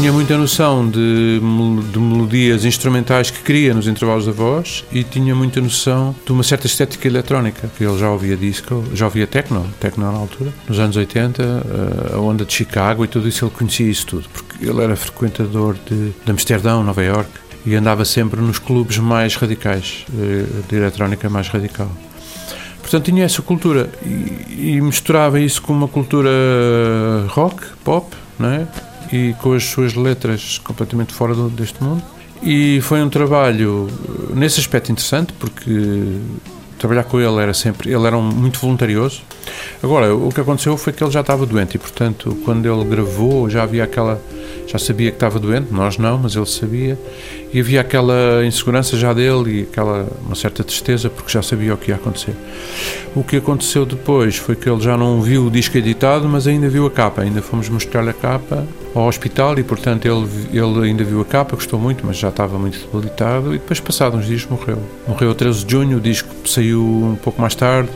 Tinha 0.01 0.13
muita 0.15 0.35
noção 0.35 0.89
de, 0.89 1.39
de, 1.93 1.99
melodias 1.99 2.65
instrumentais 2.65 3.31
que 3.31 3.43
queria 3.43 3.75
nos 3.75 3.87
intervalos 3.87 4.25
da 4.25 4.33
voz 4.33 4.83
e 4.91 5.05
tinha 5.05 5.35
muita 5.35 5.61
noção 5.61 6.17
de 6.25 6.33
uma 6.33 6.43
certa 6.43 6.67
estética 6.67 7.07
eletrónica, 7.07 7.71
que 7.77 7.85
ele 7.85 7.99
já 7.99 8.11
ouvia 8.11 8.35
disco, 8.35 8.83
já 8.95 9.05
ouvia 9.05 9.27
techno, 9.27 9.63
techno 9.79 10.11
na 10.11 10.19
altura, 10.19 10.55
nos 10.67 10.79
anos 10.79 10.97
80, 10.97 11.43
eh, 11.43 12.15
a 12.15 12.19
onda 12.19 12.47
de 12.47 12.53
Chicago 12.55 13.05
e 13.05 13.09
tudo 13.09 13.29
isso, 13.29 13.45
ele 13.45 13.53
conhecia 13.53 13.91
isso 13.91 14.07
tudo, 14.07 14.27
porque 14.33 14.65
ele 14.65 14.83
era 14.83 14.97
frequentador 14.97 15.77
de, 15.87 16.13
de 16.25 16.31
Amsterdão, 16.31 16.83
Nova 16.83 17.05
York, 17.05 17.29
e 17.67 17.75
andava 17.75 18.07
sempre 18.07 18.41
nos 18.41 18.59
clubes 18.59 18.97
mais 18.97 19.37
radicais, 19.37 20.07
eh, 20.19 20.47
de 20.67 20.77
eletrónica 20.77 21.29
mais 21.29 21.49
radical. 21.49 21.93
Portanto, 22.81 23.05
tinha 23.05 23.23
essa 23.23 23.43
cultura 23.43 23.91
e, 24.03 24.77
e 24.77 24.81
misturava 24.81 25.39
isso 25.39 25.61
com 25.61 25.75
uma 25.75 25.89
cultura 25.89 26.31
rock, 27.29 27.67
pop, 27.85 28.17
não 28.39 28.49
é? 28.49 28.67
E 29.13 29.35
com 29.41 29.53
as 29.53 29.65
suas 29.65 29.95
letras 29.95 30.59
completamente 30.59 31.13
fora 31.13 31.35
deste 31.35 31.83
mundo. 31.83 32.03
E 32.43 32.81
foi 32.83 33.03
um 33.03 33.11
trabalho 33.11 33.89
nesse 34.35 34.61
aspecto 34.61 34.91
interessante, 34.91 35.33
porque 35.35 35.71
trabalhar 36.79 37.05
com 37.05 37.21
ele 37.21 37.37
era 37.41 37.53
sempre. 37.53 37.93
Ele 37.93 38.07
era 38.07 38.17
um, 38.17 38.23
muito 38.23 38.59
voluntarioso. 38.59 39.23
Agora, 39.83 40.15
o 40.15 40.31
que 40.31 40.41
aconteceu 40.41 40.77
foi 40.77 40.93
que 40.93 41.05
ele 41.05 41.11
já 41.11 41.21
estava 41.21 41.45
doente 41.45 41.75
e, 41.75 41.79
portanto, 41.79 42.37
quando 42.45 42.67
ele 42.67 42.85
gravou, 42.85 43.49
já 43.51 43.63
havia 43.63 43.85
aquela 43.85 44.21
já 44.71 44.79
sabia 44.79 45.11
que 45.11 45.17
estava 45.17 45.41
doente, 45.41 45.73
nós 45.73 45.99
não, 45.99 46.17
mas 46.17 46.37
ele 46.37 46.47
sabia, 46.47 46.97
e 47.53 47.59
havia 47.59 47.81
aquela 47.81 48.47
insegurança 48.47 48.97
já 48.97 49.13
dele 49.13 49.51
e 49.51 49.63
aquela 49.63 50.07
uma 50.25 50.37
certa 50.37 50.63
tristeza 50.63 51.11
porque 51.11 51.33
já 51.33 51.43
sabia 51.43 51.75
o 51.75 51.77
que 51.77 51.91
ia 51.91 51.97
acontecer. 51.97 52.35
O 53.17 53.25
que 53.25 53.37
aconteceu 53.37 53.85
depois 53.85 54.37
foi 54.37 54.55
que 54.55 54.71
ele 54.71 54.81
já 54.81 54.97
não 54.97 55.21
viu 55.21 55.47
o 55.47 55.51
disco 55.51 55.77
editado, 55.77 56.29
mas 56.29 56.47
ainda 56.47 56.69
viu 56.69 56.87
a 56.87 56.91
capa, 56.91 57.23
ainda 57.23 57.43
fomos 57.43 57.69
mostrar-lhe 57.69 58.11
a 58.11 58.13
capa 58.13 58.65
ao 58.95 59.09
hospital 59.09 59.59
e, 59.59 59.65
portanto, 59.65 60.07
ele, 60.07 60.29
ele 60.53 60.89
ainda 60.89 61.03
viu 61.03 61.21
a 61.21 61.25
capa, 61.25 61.57
gostou 61.57 61.81
muito, 61.81 62.07
mas 62.07 62.17
já 62.17 62.29
estava 62.29 62.57
muito 62.57 62.79
debilitado 62.79 63.53
e 63.53 63.59
depois, 63.59 63.81
passados 63.81 64.21
uns 64.21 64.27
dias, 64.27 64.47
morreu. 64.47 64.79
Morreu 65.09 65.33
a 65.33 65.35
13 65.35 65.65
de 65.65 65.73
junho, 65.73 65.99
o 65.99 66.01
disco 66.01 66.29
saiu 66.47 66.81
um 66.81 67.17
pouco 67.17 67.41
mais 67.41 67.57
tarde, 67.57 67.91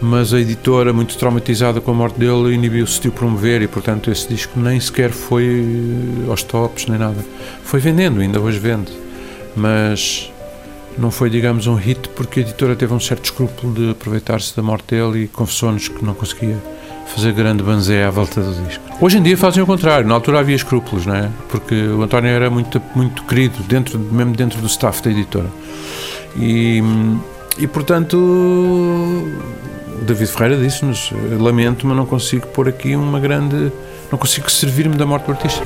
mas 0.00 0.34
a 0.34 0.40
editora, 0.40 0.92
muito 0.92 1.16
traumatizada 1.16 1.80
com 1.80 1.90
a 1.90 1.94
morte 1.94 2.18
dele, 2.18 2.54
inibiu-se 2.54 3.00
de 3.00 3.08
o 3.08 3.12
promover 3.12 3.62
e, 3.62 3.68
portanto, 3.68 4.10
esse 4.10 4.28
disco 4.28 4.58
nem 4.58 4.78
sequer 4.78 5.10
foi 5.10 5.64
aos 6.28 6.42
tops 6.42 6.86
nem 6.86 6.98
nada. 6.98 7.24
Foi 7.62 7.80
vendendo, 7.80 8.20
ainda 8.20 8.40
hoje 8.40 8.58
vende, 8.58 8.92
mas 9.56 10.30
não 10.98 11.10
foi, 11.10 11.30
digamos, 11.30 11.66
um 11.66 11.74
hit 11.74 12.08
porque 12.10 12.40
a 12.40 12.42
editora 12.42 12.76
teve 12.76 12.92
um 12.92 13.00
certo 13.00 13.24
escrúpulo 13.24 13.72
de 13.74 13.90
aproveitar-se 13.90 14.56
da 14.56 14.62
morte 14.62 14.94
dele 14.94 15.24
e 15.24 15.28
confessou-nos 15.28 15.88
que 15.88 16.04
não 16.04 16.14
conseguia 16.14 16.56
fazer 17.06 17.32
grande 17.32 17.62
banzé 17.62 18.04
à 18.04 18.10
volta 18.10 18.40
do 18.40 18.66
disco. 18.66 18.82
Hoje 19.00 19.18
em 19.18 19.22
dia 19.22 19.36
fazem 19.36 19.62
o 19.62 19.66
contrário, 19.66 20.06
na 20.06 20.14
altura 20.14 20.40
havia 20.40 20.56
escrúpulos, 20.56 21.04
não 21.06 21.14
é? 21.14 21.30
Porque 21.48 21.74
o 21.74 22.02
António 22.02 22.30
era 22.30 22.48
muito, 22.48 22.80
muito 22.94 23.22
querido, 23.24 23.62
dentro, 23.64 23.98
mesmo 23.98 24.34
dentro 24.34 24.60
do 24.60 24.66
staff 24.66 25.02
da 25.02 25.10
editora. 25.10 25.50
E, 26.36 26.82
e 27.58 27.66
portanto, 27.66 28.16
David 30.02 30.26
Ferreira 30.30 30.56
disse-nos: 30.56 31.10
lamento, 31.38 31.86
mas 31.86 31.96
não 31.96 32.06
consigo 32.06 32.46
pôr 32.48 32.68
aqui 32.68 32.96
uma 32.96 33.20
grande. 33.20 33.72
não 34.10 34.18
consigo 34.18 34.50
servir-me 34.50 34.96
da 34.96 35.06
morte 35.06 35.26
do 35.26 35.32
artista. 35.32 35.64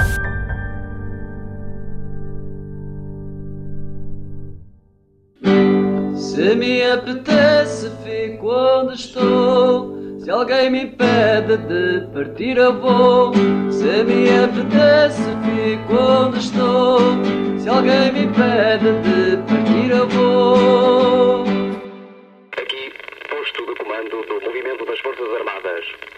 Se 6.14 6.54
me 6.54 6.82
apetece, 6.82 7.90
fico 8.04 8.48
onde 8.48 8.94
estou. 8.94 9.98
Se 10.20 10.30
alguém 10.30 10.70
me 10.70 10.82
impede 10.84 11.56
de 11.56 12.06
partir, 12.12 12.56
eu 12.58 12.80
vou. 12.80 13.32
Se 13.70 14.04
me 14.04 14.28
apetece, 14.44 15.22
fico 15.42 15.94
onde 15.94 16.38
estou. 16.38 17.00
Se 17.58 17.68
alguém 17.68 18.12
me 18.12 18.24
impede 18.24 18.92
de 19.02 19.36
partir, 19.48 19.90
eu 19.90 20.08
vou. 20.08 21.57
Forças 25.18 25.34
Armadas. 25.34 26.17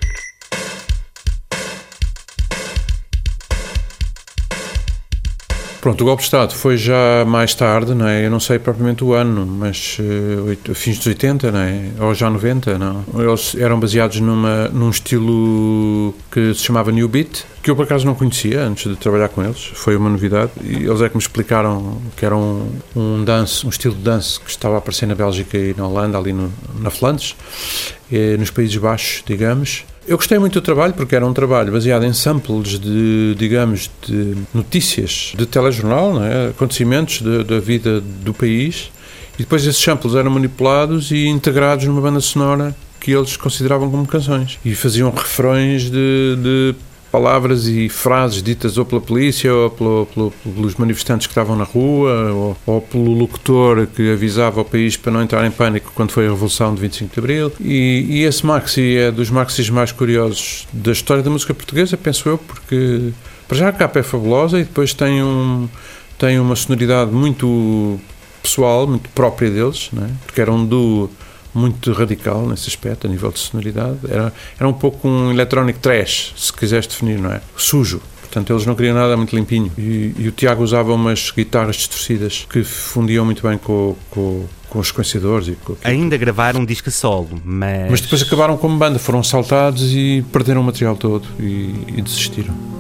Pronto, 5.81 6.03
o 6.03 6.05
golpe 6.05 6.21
de 6.21 6.27
Estado 6.27 6.55
foi 6.55 6.77
já 6.77 7.25
mais 7.27 7.55
tarde, 7.55 7.95
não 7.95 8.07
é? 8.07 8.27
Eu 8.27 8.31
não 8.31 8.39
sei 8.39 8.59
propriamente 8.59 9.03
o 9.03 9.15
ano, 9.15 9.47
mas 9.47 9.97
uh, 9.99 10.75
fins 10.75 10.99
dos 10.99 11.07
80, 11.07 11.51
não 11.51 11.59
é? 11.59 11.91
Ou 12.01 12.15
já 12.15 12.29
90, 12.29 12.79
não? 12.79 13.03
Eles 13.15 13.55
eram 13.55 13.81
baseados 13.81 14.21
numa, 14.21 14.69
num 14.69 14.91
estilo 14.91 16.15
que 16.31 16.53
se 16.53 16.61
chamava 16.61 16.93
New 16.93 17.09
Beat, 17.09 17.45
que 17.63 17.71
eu 17.71 17.77
por 17.77 17.85
acaso 17.85 18.05
não 18.05 18.15
conhecia 18.15 18.63
antes 18.63 18.91
de 18.91 18.97
trabalhar 18.97 19.31
com 19.31 19.43
eles, 19.43 19.71
foi 19.75 19.97
uma 19.97 20.11
novidade, 20.11 20.51
e 20.63 20.85
eles 20.85 21.01
é 21.01 21.09
que 21.09 21.17
me 21.17 21.23
explicaram 21.23 21.99
que 22.15 22.27
era 22.27 22.37
um, 22.37 22.71
um 22.95 23.25
dance, 23.25 23.65
um 23.65 23.71
estilo 23.71 23.95
de 23.95 24.03
dance 24.03 24.39
que 24.39 24.51
estava 24.51 24.75
a 24.75 24.79
aparecer 24.79 25.07
na 25.07 25.15
Bélgica 25.15 25.57
e 25.57 25.75
na 25.75 25.87
Holanda, 25.87 26.19
ali 26.19 26.35
no, 26.35 26.53
na 26.79 26.91
Flandres, 26.91 27.35
e, 28.13 28.37
nos 28.37 28.51
Países 28.51 28.77
Baixos, 28.77 29.23
digamos, 29.27 29.85
eu 30.07 30.17
gostei 30.17 30.39
muito 30.39 30.55
do 30.55 30.65
trabalho 30.65 30.93
porque 30.95 31.15
era 31.15 31.27
um 31.27 31.33
trabalho 31.33 31.73
baseado 31.73 32.05
em 32.05 32.13
samples 32.13 32.79
de, 32.79 33.35
digamos, 33.37 33.91
de 34.07 34.37
notícias 34.53 35.33
de 35.37 35.47
telejornal, 35.47 36.23
é? 36.23 36.49
acontecimentos 36.49 37.23
da 37.23 37.61
vida 37.61 38.01
do 38.01 38.33
país, 38.33 38.91
e 39.35 39.43
depois 39.43 39.65
esses 39.67 39.83
samples 39.83 40.15
eram 40.15 40.31
manipulados 40.31 41.11
e 41.11 41.27
integrados 41.27 41.87
numa 41.87 42.01
banda 42.01 42.21
sonora 42.21 42.75
que 42.99 43.13
eles 43.13 43.37
consideravam 43.37 43.91
como 43.91 44.07
canções. 44.07 44.59
E 44.65 44.75
faziam 44.75 45.11
refrões 45.11 45.85
de, 45.91 46.37
de 46.37 46.75
palavras 47.11 47.67
e 47.67 47.89
frases 47.89 48.43
ditas 48.43 48.79
ou 48.79 48.85
pela 48.85 49.01
polícia 49.01 49.53
ou 49.53 49.71
pelo, 49.71 50.07
pelo, 50.07 50.31
pelos 50.55 50.75
manifestantes 50.77 51.27
que 51.27 51.33
estavam 51.33 51.57
na 51.57 51.65
rua 51.65 52.33
ou, 52.33 52.57
ou, 52.67 52.81
pelo 52.81 53.13
locutor 53.15 53.87
que 53.89 54.13
avisava 54.13 54.61
o 54.61 54.65
país 54.65 54.97
para 54.97 55.13
não 55.13 55.23
entrar 55.23 55.45
em 55.47 55.51
pânico 55.51 55.93
quando 55.95 56.13
foi 56.13 56.27
a 56.27 56.31
Revolução 56.31 56.75
de 56.75 56.81
25 56.81 57.13
de 57.13 57.21
Abril. 57.21 57.53
E, 57.61 58.07
e 58.09 58.23
esse 58.23 58.47
maxi 58.47 58.97
é 58.97 59.11
dos 59.11 59.31
maxis 59.31 59.69
mais 59.69 59.93
curiosos 59.93 60.67
da 60.73 60.93
história 60.93 61.23
da 61.23 61.31
música 61.31 61.53
portuguesa, 61.53 61.97
penso 61.97 62.29
eu, 62.29 62.39
porque 62.39 63.11
para 63.49 63.57
já 63.57 63.69
a 63.69 63.73
capa 63.73 63.99
é 63.99 64.03
fabulosa 64.03 64.61
e 64.61 64.65
depois 64.65 64.95
tem, 64.95 65.23
um, 65.23 65.69
tem 66.19 66.39
uma 66.39 66.55
sonoridade 66.55 67.11
muito 67.11 67.99
pessoal, 68.43 68.87
muito 68.87 69.09
própria 69.11 69.51
deles, 69.51 69.91
não 69.93 70.05
é? 70.05 70.11
porque 70.25 70.41
era 70.41 70.53
um 70.53 70.65
duo 70.65 71.11
muito 71.55 71.93
radical 71.93 72.47
nesse 72.47 72.69
aspecto, 72.69 73.07
a 73.07 73.11
nível 73.11 73.31
de 73.31 73.39
sonoridade. 73.39 73.99
Era, 74.09 74.33
era 74.59 74.69
um 74.69 74.73
pouco 74.73 75.09
um 75.09 75.31
electronic 75.31 75.79
trash, 75.79 76.33
se 76.37 76.53
quiseres 76.53 76.87
definir, 76.87 77.19
não 77.19 77.33
é? 77.33 77.41
Sujo. 77.57 78.01
Portanto, 78.21 78.53
eles 78.53 78.65
não 78.65 78.77
queriam 78.77 78.95
nada 78.95 79.17
muito 79.17 79.35
limpinho. 79.35 79.73
E, 79.77 80.15
e 80.17 80.29
o 80.29 80.31
Tiago 80.33 80.63
usava 80.63 80.95
umas 80.95 81.33
guitarras 81.33 81.77
distorcidas 81.77 82.47
que 82.49 82.63
fundiam 82.63 83.25
muito 83.25 83.47
bem 83.47 83.59
com, 83.59 83.97
com, 84.09 84.45
com 84.69 84.79
os 84.79 84.87
sequenciadores. 84.87 85.49
E 85.49 85.53
com 85.57 85.77
Ainda 85.83 86.17
gravaram 86.17 86.61
um 86.61 86.65
disco 86.65 86.91
solo, 86.93 87.29
mas. 87.45 87.91
Mas 87.91 88.01
depois 88.01 88.23
acabaram 88.23 88.57
como 88.57 88.79
banda, 88.79 89.01
foram 89.01 89.23
saltados 89.25 89.93
e 89.93 90.25
perderam 90.33 90.61
o 90.61 90.65
material 90.65 90.95
todo 90.95 91.27
e, 91.41 91.75
e 91.89 92.03
desistiram. 92.03 92.80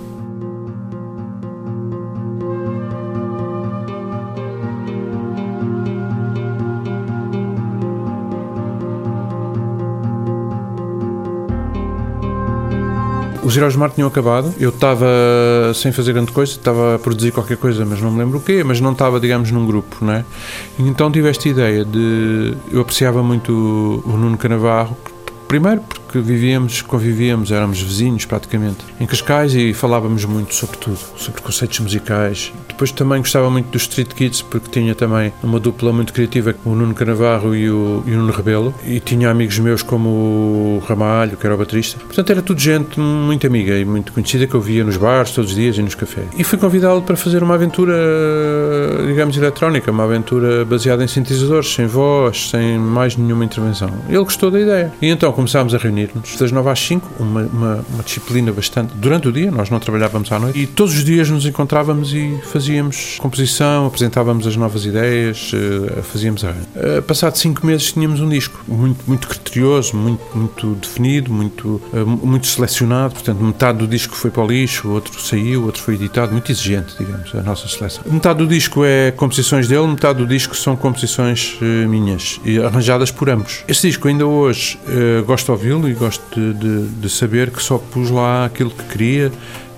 Os 13.51 13.57
Heróis 13.57 13.75
do 13.75 13.81
Mar 13.81 13.91
tinham 13.91 14.07
acabado. 14.07 14.55
Eu 14.61 14.71
estava 14.71 15.09
sem 15.75 15.91
fazer 15.91 16.13
grande 16.13 16.31
coisa, 16.31 16.53
estava 16.53 16.95
a 16.95 16.99
produzir 17.01 17.33
qualquer 17.33 17.57
coisa, 17.57 17.85
mas 17.85 18.01
não 18.01 18.09
me 18.09 18.21
lembro 18.21 18.39
o 18.39 18.41
quê, 18.41 18.63
mas 18.63 18.81
não 18.81 18.93
estava, 18.93 19.19
digamos, 19.19 19.51
num 19.51 19.67
grupo, 19.67 20.05
né? 20.05 20.25
E 20.79 20.89
então 20.89 21.11
tive 21.11 21.29
esta 21.29 21.49
ideia 21.49 21.85
de. 21.85 22.57
Eu 22.71 22.81
apreciava 22.81 23.25
muito 23.25 24.05
o 24.07 24.17
Nuno 24.17 24.39
Canavarro, 24.39 24.97
primeiro 25.49 25.81
porque 25.81 26.00
vivíamos, 26.19 26.83
convivíamos, 26.83 27.53
éramos 27.53 27.81
vizinhos 27.81 28.25
praticamente 28.25 28.79
em 28.99 29.07
Cascais 29.07 29.55
e 29.55 29.73
falávamos 29.73 30.25
muito 30.25 30.55
sobre 30.55 30.77
tudo, 30.77 30.99
sobre 31.17 31.41
conceitos 31.41 31.79
musicais. 31.81 32.53
Depois 32.69 32.93
também 32.93 33.19
gostava 33.19 33.51
muito 33.51 33.71
dos 33.71 33.83
Street 33.83 34.09
Kids 34.09 34.43
porque 34.43 34.71
tinha 34.71 34.95
também 34.95 35.33
uma 35.43 35.61
dupla 35.61 35.93
muito 35.93 36.13
criativa, 36.13 36.55
o 36.65 36.75
Nuno 36.75 36.95
Canavarro 36.95 37.55
e 37.55 37.71
o, 37.71 38.03
e 38.07 38.13
o 38.13 38.17
Nuno 38.17 38.33
Rebelo, 38.33 38.75
e 38.87 39.01
tinha 39.01 39.31
amigos 39.31 39.59
meus 39.59 39.83
como 39.83 40.09
o 40.09 40.83
Ramalho, 40.87 41.37
que 41.37 41.47
era 41.47 41.55
o 41.55 41.59
baterista. 41.59 41.99
Portanto, 41.99 42.31
era 42.31 42.43
tudo 42.43 42.61
gente 42.61 42.99
muito 42.99 43.47
amiga 43.47 43.77
e 43.77 43.85
muito 43.85 44.13
conhecida 44.13 44.47
que 44.47 44.55
eu 44.55 44.61
via 44.61 44.85
nos 44.85 44.97
bares 44.97 45.33
todos 45.33 45.51
os 45.51 45.57
dias 45.57 45.77
e 45.77 45.83
nos 45.83 45.95
cafés. 45.95 46.27
E 46.37 46.45
fui 46.45 46.59
convidá-lo 46.59 47.03
para 47.03 47.17
fazer 47.17 47.43
uma 47.43 47.55
aventura, 47.55 47.95
digamos, 49.07 49.37
eletrónica, 49.37 49.91
uma 49.91 50.05
aventura 50.05 50.65
baseada 50.65 51.05
em 51.05 51.09
sintetizadores, 51.09 51.73
sem 51.73 51.87
voz, 51.87 52.51
sem 52.51 52.79
mais 52.79 53.17
nenhuma 53.17 53.45
intervenção. 53.45 53.91
Ele 54.09 54.19
gostou 54.19 54.51
da 54.51 54.61
ideia. 54.61 54.93
E 55.01 55.09
então 55.09 55.33
começámos 55.33 55.75
a 55.75 55.79
reunir-nos 56.01 56.37
das 56.37 56.53
9 56.53 56.71
às 56.71 56.81
5, 56.81 57.09
uma, 57.19 57.43
uma, 57.43 57.85
uma, 57.93 58.03
disciplina 58.03 58.53
bastante. 58.53 58.95
Durante 58.95 59.29
o 59.29 59.33
dia, 59.33 59.51
nós 59.51 59.71
não 59.71 59.79
trabalhávamos 59.79 60.31
à 60.33 60.39
noite, 60.39 60.59
e 60.59 60.67
todos 60.67 60.95
os 60.95 61.05
dias 61.05 61.29
nos 61.29 61.45
encontrávamos 61.47 62.13
e 62.13 62.39
fazíamos 62.45 63.17
composição, 63.19 63.87
apresentávamos 63.87 64.47
as 64.47 64.57
novas 64.57 64.85
ideias, 64.85 65.53
uh, 65.53 66.03
fazíamos 66.03 66.45
a. 66.45 66.55
Passado 67.07 67.37
5 67.37 67.67
meses 67.67 67.93
tínhamos 67.93 68.21
um 68.21 68.29
disco 68.29 68.61
muito, 68.67 69.05
muito 69.07 69.29
criterioso, 69.29 69.97
muito, 69.97 70.23
muito 70.35 70.75
definido, 70.75 71.33
muito, 71.33 71.81
uh, 71.93 72.07
muito 72.07 72.47
selecionado. 72.47 73.15
Portanto, 73.15 73.43
metade 73.43 73.79
do 73.79 73.87
disco 73.87 74.15
foi 74.15 74.31
para 74.31 74.43
o 74.43 74.47
lixo, 74.47 74.89
outro 74.89 75.21
saiu, 75.21 75.63
o 75.63 75.67
outro 75.67 75.83
foi 75.83 75.95
editado. 75.95 76.33
Muito 76.33 76.51
exigente, 76.51 76.95
digamos, 76.99 77.35
a 77.35 77.43
nossa 77.43 77.69
seleção. 77.69 78.05
Metade 78.07 78.39
do 78.39 78.47
disco 78.47 78.85
é 78.85 79.11
composições 79.11 79.69
dele, 79.69 79.87
metade 79.87 80.19
do 80.19 80.27
disco 80.27 80.57
são 80.57 80.77
composições 80.77 81.59
minhas, 81.89 82.41
e 82.45 82.59
arranjadas 82.59 83.11
por 83.11 83.29
ambos. 83.29 83.65
Este 83.67 83.89
disco, 83.89 84.09
ainda 84.09 84.27
hoje, 84.27 84.79
gosto 85.27 85.47
de 85.47 85.51
ouvi-lo 85.53 85.90
e 85.91 85.95
gosto 85.95 86.23
de, 86.35 86.55
de, 86.55 86.89
de, 86.89 87.11
saber 87.11 87.51
que 87.51 87.63
só 87.63 87.79
pus 87.79 88.11
lá 88.11 88.45
aquilo 88.45 88.71
que 88.71 88.85
queria. 88.85 89.33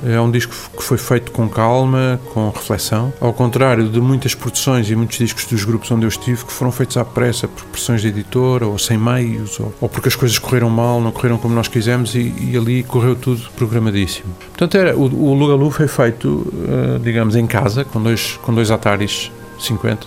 É 0.05 0.21
um 0.21 0.33
disco 0.33 0.53
que 0.77 0.83
foi 0.83 0.99
feito 0.99 1.31
com 1.31 1.49
calma, 1.49 2.21
com 2.35 2.51
reflexão, 2.51 3.13
ao 3.21 3.33
contrário 3.33 3.89
de 3.89 4.01
muitas 4.01 4.35
produções 4.35 4.91
e 4.91 4.97
muitos 4.97 5.17
discos 5.17 5.47
dos 5.47 5.65
grupos 5.65 5.89
onde 5.93 6.05
eu 6.05 6.09
estive 6.09 6.45
que 6.45 6.53
foram 6.53 6.73
feitos 6.73 6.97
à 6.97 7.05
pressa 7.05 7.47
por 7.47 7.63
pressões 7.67 8.03
de 8.03 8.09
editora 8.09 8.67
ou 8.67 8.77
sem 8.79 8.99
meios, 8.99 9.61
ou, 9.61 9.73
ou 9.81 9.89
porque 9.89 10.09
as 10.09 10.17
coisas 10.17 10.37
correram 10.41 10.69
mal, 10.69 11.01
não 11.01 11.13
correram 11.13 11.39
como 11.39 11.55
nós 11.55 11.69
quisemos 11.69 12.17
e, 12.17 12.35
e 12.37 12.57
ali 12.57 12.83
correu 12.83 13.15
tudo 13.15 13.43
programadíssimo. 13.57 14.35
Portanto, 14.49 14.77
era, 14.77 14.97
o, 14.97 15.03
o 15.03 15.35
Lugalu 15.35 15.71
foi 15.71 15.87
feito, 15.87 16.29
uh, 16.29 16.99
digamos, 16.99 17.37
em 17.37 17.47
casa, 17.47 17.85
com 17.85 18.03
dois, 18.03 18.37
com 18.43 18.53
dois 18.53 18.73
Ataris 18.73 19.31
50, 19.61 20.05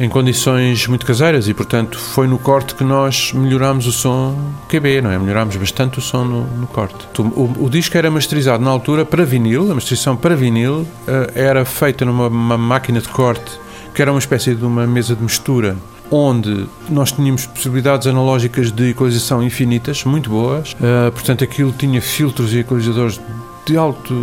em 0.00 0.08
condições 0.08 0.86
muito 0.86 1.06
caseiras 1.06 1.48
e, 1.48 1.54
portanto, 1.54 1.98
foi 1.98 2.26
no 2.26 2.38
corte 2.38 2.74
que 2.74 2.84
nós 2.84 3.32
melhorámos 3.32 3.86
o 3.86 3.92
som 3.92 4.36
QB, 4.68 5.02
não 5.02 5.10
é? 5.10 5.18
Melhorámos 5.18 5.56
bastante 5.56 5.98
o 5.98 6.02
som 6.02 6.24
no, 6.24 6.44
no 6.56 6.66
corte. 6.66 7.06
O, 7.18 7.64
o, 7.66 7.70
disco 7.70 7.96
era 7.96 8.10
masterizado 8.10 8.64
na 8.64 8.70
altura 8.70 9.04
para 9.04 9.24
vinil, 9.24 9.70
a 9.70 9.74
masterização 9.74 10.16
para 10.16 10.34
vinil 10.34 10.80
uh, 10.80 10.86
era 11.34 11.64
feita 11.64 12.04
numa 12.04 12.28
máquina 12.58 13.00
de 13.00 13.08
corte 13.08 13.62
que 13.94 14.00
era 14.00 14.10
uma 14.10 14.18
espécie 14.18 14.54
de 14.54 14.64
uma 14.64 14.86
mesa 14.86 15.14
de 15.14 15.22
mistura 15.22 15.76
onde 16.10 16.66
nós 16.90 17.10
tínhamos 17.10 17.46
possibilidades 17.46 18.06
analógicas 18.06 18.70
de 18.70 18.90
equalização 18.90 19.42
infinitas, 19.42 20.04
muito 20.04 20.28
boas. 20.28 20.72
Uh, 20.74 21.10
portanto, 21.10 21.42
aquilo 21.42 21.72
tinha 21.72 22.02
filtros 22.02 22.52
e 22.52 22.58
equalizadores 22.58 23.18
de, 23.64 23.76
alto, 23.76 24.14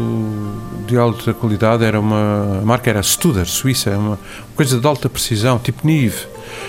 de 0.87 0.97
alta 0.97 1.33
qualidade, 1.33 1.83
era 1.83 1.99
uma 1.99 2.59
a 2.61 2.65
marca 2.65 2.89
era 2.89 3.01
Studer, 3.01 3.45
Suíça, 3.45 3.89
é 3.89 3.97
uma 3.97 4.19
coisa 4.55 4.79
de 4.79 4.85
alta 4.85 5.09
precisão, 5.09 5.57
tipo 5.57 5.85
Nive. 5.87 6.25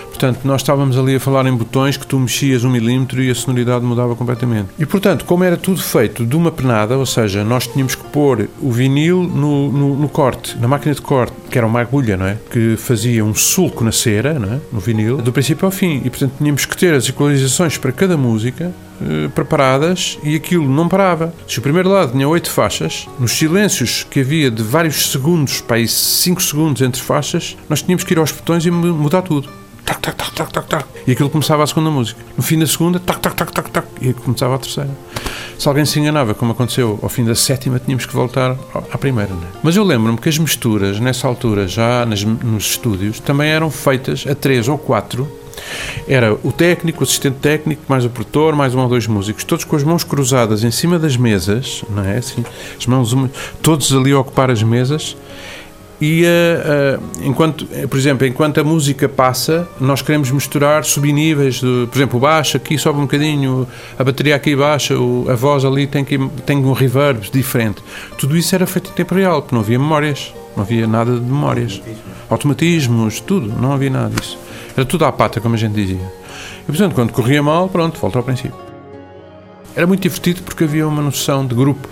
portanto, 0.09 0.41
nós 0.45 0.61
estávamos 0.61 0.97
ali 0.97 1.17
a 1.17 1.21
falar 1.21 1.47
em 1.47 1.55
botões 1.55 1.97
que 1.97 2.07
tu 2.07 2.19
mexias 2.19 2.63
um 2.63 2.71
milímetro 2.71 3.23
e 3.23 3.31
a 3.31 3.35
sonoridade 3.35 3.85
mudava 3.85 4.15
completamente. 4.15 4.69
E, 4.79 4.87
portanto, 4.87 5.25
como 5.25 5.43
era 5.43 5.57
tudo 5.57 5.83
feito 5.83 6.25
de 6.25 6.37
uma 6.37 6.53
penada, 6.53 6.97
ou 6.97 7.07
seja, 7.07 7.43
nós 7.43 7.67
tínhamos 7.67 7.95
que 7.95 8.05
pôr 8.05 8.49
o 8.61 8.71
vinil 8.71 9.23
no, 9.23 9.73
no, 9.73 9.97
no 9.97 10.09
corte, 10.09 10.57
na 10.59 10.69
máquina 10.69 10.95
de 10.95 11.03
corte, 11.03 11.35
que 11.51 11.59
era 11.59 11.67
uma 11.67 11.81
agulha, 11.81 12.17
não 12.17 12.27
é? 12.27 12.37
Que 12.51 12.77
fazia 12.77 13.25
um 13.25 13.35
sulco 13.35 13.83
na 13.83 13.93
cera, 13.93 14.39
não 14.39 14.55
é? 14.55 14.61
No 14.73 14.79
vinil, 14.79 15.17
do 15.17 15.33
princípio 15.33 15.67
ao 15.67 15.73
fim. 15.73 16.03
E, 16.05 16.11
portanto, 16.11 16.35
tínhamos 16.39 16.65
que 16.65 16.77
ter 16.77 16.95
as 16.95 17.09
equalizações 17.09 17.77
para 17.79 17.91
cada 17.91 18.17
música 18.17 18.73
preparadas 19.35 20.19
e 20.23 20.35
aquilo 20.35 20.69
não 20.69 20.89
parava. 20.89 21.33
Se 21.49 21.59
o 21.59 21.63
primeiro 21.63 21.89
lado 21.89 22.13
tinha 22.13 22.29
oito 22.29 22.51
faixas, 22.51 23.07
nos 23.19 23.33
silêncios 23.33 24.07
que 24.11 24.21
havia 24.21 24.51
de 24.51 24.63
vários 24.63 25.11
segundos, 25.11 25.61
para 25.61 25.77
aí 25.77 25.89
cinco 25.89 26.43
segundos 26.43 26.83
entre 26.83 27.01
faixas, 27.01 27.57
nós 27.69 27.83
tínhamos 27.83 28.05
que 28.05 28.13
ir 28.15 28.19
aos 28.19 28.33
botões 28.33 28.65
e 28.67 28.71
mu- 28.71 28.95
mudar 28.95 29.23
tudo. 29.23 29.49
Tac, 29.85 29.99
tac, 30.01 30.17
tac, 30.17 30.33
tac, 30.35 30.53
tac, 30.53 30.67
tac. 30.69 30.85
E 31.07 31.13
aquilo 31.13 31.31
começava 31.31 31.65
a 31.65 31.67
segunda 31.67 31.91
música. 31.91 32.21
No 32.37 32.43
fim 32.43 32.59
da 32.59 32.67
segunda, 32.67 33.01
tac, 33.01 33.19
tac, 33.21 33.35
tac, 33.35 33.53
tac, 33.53 33.71
tac. 33.71 33.87
E 34.01 34.13
começava 34.13 34.55
a 34.55 34.59
terceira. 34.59 34.91
Se 35.59 35.67
alguém 35.69 35.85
se 35.85 35.99
enganava, 35.99 36.33
como 36.33 36.53
aconteceu 36.53 36.99
ao 37.03 37.09
fim 37.09 37.25
da 37.25 37.35
sétima, 37.35 37.79
tínhamos 37.81 38.07
que 38.07 38.15
voltar 38.15 38.57
à 38.93 38.97
primeira. 38.99 39.33
Né? 39.35 39.47
Mas 39.63 39.75
eu 39.77 39.83
lembro-me 39.85 40.17
que 40.19 40.29
as 40.29 40.39
misturas, 40.39 41.01
nessa 41.01 41.27
altura, 41.27 41.67
já 41.67 42.07
nas- 42.07 42.23
nos 42.23 42.65
estúdios, 42.71 43.19
também 43.21 43.51
eram 43.51 43.71
feitas 43.71 44.25
a 44.31 44.35
três 44.35 44.69
ou 44.69 44.79
quatro 44.79 45.27
era 46.09 46.35
o 46.43 46.53
técnico, 46.53 47.01
o 47.01 47.05
assistente 47.05 47.37
técnico, 47.41 47.83
mais 47.89 48.05
o 48.05 48.11
produtor, 48.11 48.55
mais 48.55 48.75
um 48.75 48.81
ou 48.81 48.89
dois 48.89 49.07
músicos, 49.07 49.45
todos 49.45 49.65
com 49.65 49.77
as 49.77 49.85
mãos 49.85 50.05
cruzadas 50.05 50.65
em 50.65 50.71
cima 50.71 50.99
das 50.99 51.17
mesas, 51.17 51.85
não 51.91 52.05
é? 52.05 52.19
Assim, 52.19 52.45
as 52.79 52.87
mãos, 52.87 53.15
todos 53.63 53.93
ali 53.93 54.13
a 54.13 54.19
ocupar 54.19 54.51
as 54.51 54.63
mesas. 54.63 55.17
E, 56.03 56.25
ah, 56.25 56.99
ah, 56.99 57.01
enquanto, 57.23 57.69
eh, 57.73 57.87
por 57.87 57.99
exemplo, 57.99 58.27
enquanto 58.27 58.59
a 58.59 58.65
música 58.65 59.07
passa, 59.07 59.69
nós 59.79 60.01
queremos 60.01 60.31
misturar 60.31 60.83
subníveis, 60.83 61.57
de, 61.57 61.87
por 61.91 61.99
exemplo, 61.99 62.17
o 62.17 62.21
baixo 62.21 62.57
aqui 62.57 62.79
sobe 62.79 62.99
um 63.01 63.03
bocadinho, 63.03 63.69
a 63.99 64.03
bateria 64.03 64.35
aqui 64.35 64.57
baixa, 64.57 64.99
o- 64.99 65.27
a 65.29 65.35
voz 65.35 65.63
ali 65.63 65.87
tem, 65.87 66.03
que, 66.03 66.19
tem 66.47 66.57
um 66.57 66.73
reverb 66.73 67.29
diferente. 67.31 67.83
Tudo 68.17 68.35
isso 68.35 68.55
era 68.55 68.67
feito 68.67 68.91
em 68.91 68.95
tempo 68.95 69.15
real, 69.15 69.43
porque 69.43 69.55
não 69.55 69.61
havia 69.61 69.79
memórias, 69.79 70.33
não 70.57 70.63
havia 70.63 70.87
nada 70.87 71.13
de 71.13 71.21
memórias. 71.21 71.83
Automatismos, 72.31 73.21
tudo, 73.21 73.49
não 73.61 73.73
havia 73.75 73.91
nada 73.91 74.09
disso. 74.09 74.39
Era 74.77 74.85
tudo 74.85 75.05
à 75.05 75.13
pata, 75.13 75.41
como 75.41 75.55
a 75.55 75.59
gente 75.59 75.75
dizia. 75.75 76.01
E, 76.63 76.67
portanto, 76.67 76.95
quando 76.95 77.13
corria 77.13 77.43
mal, 77.43 77.69
pronto, 77.69 77.99
volta 78.01 78.19
ao 78.19 78.25
princípio. 78.25 78.55
Era 79.75 79.87
muito 79.87 80.03
divertido 80.03 80.43
porque 80.43 80.65
havia 80.65 80.87
uma 80.87 81.03
noção 81.03 81.47
de 81.47 81.55
grupo 81.55 81.89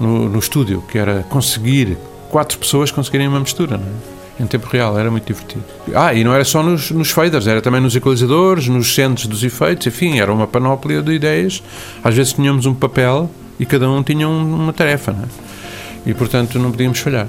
no, 0.00 0.28
no 0.28 0.38
estúdio, 0.38 0.82
que 0.90 0.98
era 0.98 1.24
conseguir 1.28 1.96
quatro 2.30 2.58
pessoas 2.58 2.90
conseguirem 2.90 3.28
uma 3.28 3.40
mistura, 3.40 3.76
é? 3.76 4.16
Em 4.42 4.46
tempo 4.46 4.66
real, 4.68 4.98
era 4.98 5.10
muito 5.10 5.26
divertido. 5.26 5.64
Ah, 5.94 6.12
e 6.12 6.22
não 6.22 6.34
era 6.34 6.44
só 6.44 6.62
nos, 6.62 6.90
nos 6.90 7.10
faders, 7.10 7.46
era 7.46 7.62
também 7.62 7.80
nos 7.80 7.96
equalizadores, 7.96 8.68
nos 8.68 8.94
centros 8.94 9.26
dos 9.26 9.42
efeitos, 9.42 9.86
enfim, 9.86 10.18
era 10.18 10.30
uma 10.30 10.46
panóplia 10.46 11.00
de 11.02 11.12
ideias. 11.12 11.62
Às 12.04 12.14
vezes 12.14 12.34
tínhamos 12.34 12.66
um 12.66 12.74
papel 12.74 13.30
e 13.58 13.64
cada 13.64 13.88
um 13.88 14.02
tinha 14.02 14.28
um- 14.28 14.54
uma 14.64 14.72
tarefa, 14.74 15.12
é? 15.12 16.10
E 16.10 16.12
portanto 16.12 16.58
não 16.58 16.70
podíamos 16.70 16.98
falhar. 16.98 17.28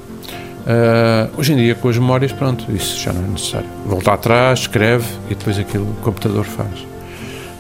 Ah, 0.69 1.30
hoje 1.38 1.53
em 1.53 1.56
dia, 1.56 1.75
com 1.75 1.88
as 1.88 1.97
memórias, 1.97 2.34
pronto, 2.34 2.69
isso 2.75 2.99
já 2.99 3.13
não 3.13 3.23
é 3.23 3.27
necessário. 3.27 3.69
Volta 3.86 4.12
atrás, 4.12 4.60
escreve 4.60 5.08
e 5.30 5.36
depois 5.36 5.58
aquilo 5.58 5.89
o 5.89 5.95
computador 6.03 6.43
faz. 6.43 6.86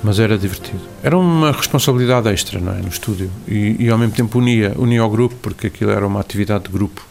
Mas 0.03 0.19
era 0.19 0.37
divertido. 0.37 0.81
Era 1.01 1.17
uma 1.17 1.51
responsabilidade 1.51 2.27
extra, 2.29 2.59
não 2.59 2.73
é? 2.73 2.81
No 2.81 2.89
estúdio. 2.89 3.31
E, 3.47 3.77
e 3.79 3.89
ao 3.89 3.97
mesmo 3.97 4.13
tempo 4.13 4.37
unia, 4.37 4.73
unia 4.77 5.01
ao 5.01 5.09
grupo, 5.09 5.35
porque 5.41 5.67
aquilo 5.67 5.89
era 5.89 6.05
uma 6.05 6.19
atividade 6.19 6.65
de 6.65 6.69
grupo. 6.69 7.05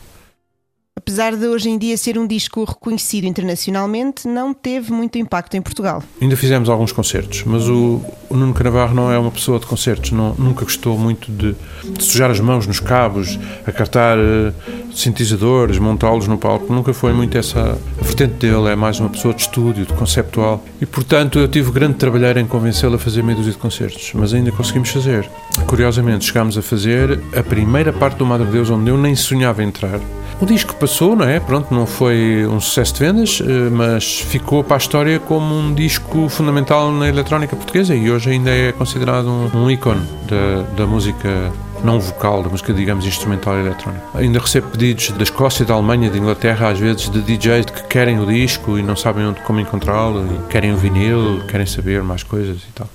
Apesar 0.98 1.36
de 1.36 1.46
hoje 1.46 1.68
em 1.68 1.78
dia 1.78 1.96
ser 1.96 2.18
um 2.18 2.26
disco 2.26 2.64
reconhecido 2.64 3.26
internacionalmente, 3.26 4.26
não 4.26 4.52
teve 4.52 4.92
muito 4.92 5.18
impacto 5.18 5.54
em 5.56 5.62
Portugal. 5.62 6.02
Ainda 6.20 6.36
fizemos 6.36 6.68
alguns 6.68 6.90
concertos, 6.90 7.44
mas 7.44 7.68
o, 7.68 8.02
o 8.28 8.36
Nuno 8.36 8.54
Canavarro 8.54 8.94
não 8.94 9.12
é 9.12 9.18
uma 9.18 9.30
pessoa 9.30 9.60
de 9.60 9.66
concertos, 9.66 10.10
não, 10.10 10.34
nunca 10.34 10.64
gostou 10.64 10.98
muito 10.98 11.30
de, 11.30 11.54
de 11.84 12.02
sujar 12.02 12.30
as 12.30 12.40
mãos 12.40 12.66
nos 12.66 12.80
cabos, 12.80 13.38
acartar 13.66 14.18
eh, 14.18 14.52
sintetizadores, 14.96 15.78
montá-los 15.78 16.26
no 16.26 16.38
palco, 16.38 16.72
nunca 16.72 16.92
foi 16.92 17.12
muito 17.12 17.36
essa. 17.36 17.78
A 18.00 18.04
vertente 18.04 18.34
dele 18.34 18.68
é 18.68 18.76
mais 18.76 18.98
uma 18.98 19.08
pessoa 19.08 19.34
de 19.34 19.42
estúdio, 19.42 19.86
de 19.86 19.92
conceptual, 19.92 20.64
e 20.80 20.86
portanto 20.86 21.38
eu 21.38 21.48
tive 21.48 21.70
grande 21.70 21.94
trabalhar 21.94 22.36
em 22.36 22.46
convencê-lo 22.46 22.96
a 22.96 22.98
fazer 22.98 23.22
meia 23.22 23.36
dúzia 23.36 23.52
de 23.52 23.58
concertos, 23.58 24.12
mas 24.14 24.32
ainda 24.32 24.50
conseguimos 24.52 24.88
fazer. 24.90 25.28
Curiosamente, 25.66 26.24
chegámos 26.24 26.56
a 26.56 26.62
fazer 26.62 27.20
a 27.36 27.42
primeira 27.42 27.92
parte 27.92 28.18
do 28.18 28.26
Madre 28.26 28.46
Deus, 28.46 28.70
onde 28.70 28.90
eu 28.90 28.96
nem 28.96 29.14
sonhava 29.14 29.62
entrar. 29.62 30.00
O 30.40 30.44
disco 30.44 30.74
passou, 30.74 31.16
não 31.16 31.26
é? 31.26 31.40
Pronto, 31.40 31.72
não 31.72 31.86
foi 31.86 32.46
um 32.46 32.60
sucesso 32.60 32.94
de 32.94 33.00
vendas, 33.00 33.40
eh, 33.40 33.70
mas 33.70 34.20
ficou 34.20 34.62
para 34.62 34.76
a 34.76 34.78
história 34.78 35.18
como 35.18 35.54
um 35.54 35.72
disco 35.72 36.28
fundamental 36.28 36.92
na 36.92 37.08
eletrónica 37.08 37.56
portuguesa 37.56 37.94
e 37.94 38.10
hoje 38.10 38.30
ainda 38.30 38.50
é 38.50 38.70
considerado 38.72 39.28
um, 39.28 39.64
um 39.64 39.70
ícone 39.70 40.02
da, 40.28 40.62
da 40.76 40.86
música 40.86 41.50
não 41.86 42.00
vocal, 42.00 42.42
da 42.42 42.48
música, 42.48 42.74
digamos, 42.74 43.06
instrumental 43.06 43.56
e 43.56 43.60
eletrónica. 43.60 44.04
Ainda 44.14 44.40
recebo 44.40 44.68
pedidos 44.68 45.10
da 45.12 45.22
Escócia, 45.22 45.64
da 45.64 45.74
Alemanha, 45.74 46.10
de 46.10 46.18
Inglaterra, 46.18 46.68
às 46.68 46.78
vezes 46.78 47.08
de 47.08 47.22
DJs 47.22 47.66
que 47.66 47.84
querem 47.84 48.18
o 48.18 48.26
disco 48.26 48.76
e 48.76 48.82
não 48.82 48.96
sabem 48.96 49.24
onde, 49.24 49.40
como 49.40 49.60
encontrá-lo, 49.60 50.42
querem 50.50 50.72
o 50.72 50.76
vinil, 50.76 51.42
querem 51.48 51.64
saber 51.66 52.02
mais 52.02 52.22
coisas 52.22 52.58
e 52.58 52.72
tal. 52.74 52.88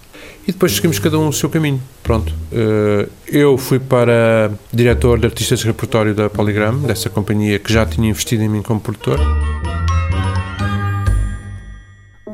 E 0.47 0.51
depois 0.51 0.73
seguimos 0.73 0.99
cada 0.99 1.17
um 1.17 1.27
o 1.27 1.33
seu 1.33 1.49
caminho. 1.49 1.81
Pronto. 2.03 2.33
Eh, 2.51 3.07
Eu 3.27 3.57
fui 3.57 3.79
para 3.79 4.51
diretor 4.73 5.17
de 5.19 5.25
artistas 5.25 5.59
de 5.59 5.67
repertório 5.67 6.13
da 6.13 6.29
Polygram, 6.29 6.79
dessa 6.79 7.09
companhia 7.09 7.57
que 7.59 7.71
já 7.71 7.85
tinha 7.85 8.09
investido 8.09 8.43
em 8.43 8.49
mim 8.49 8.61
como 8.61 8.79
produtor. 8.81 9.19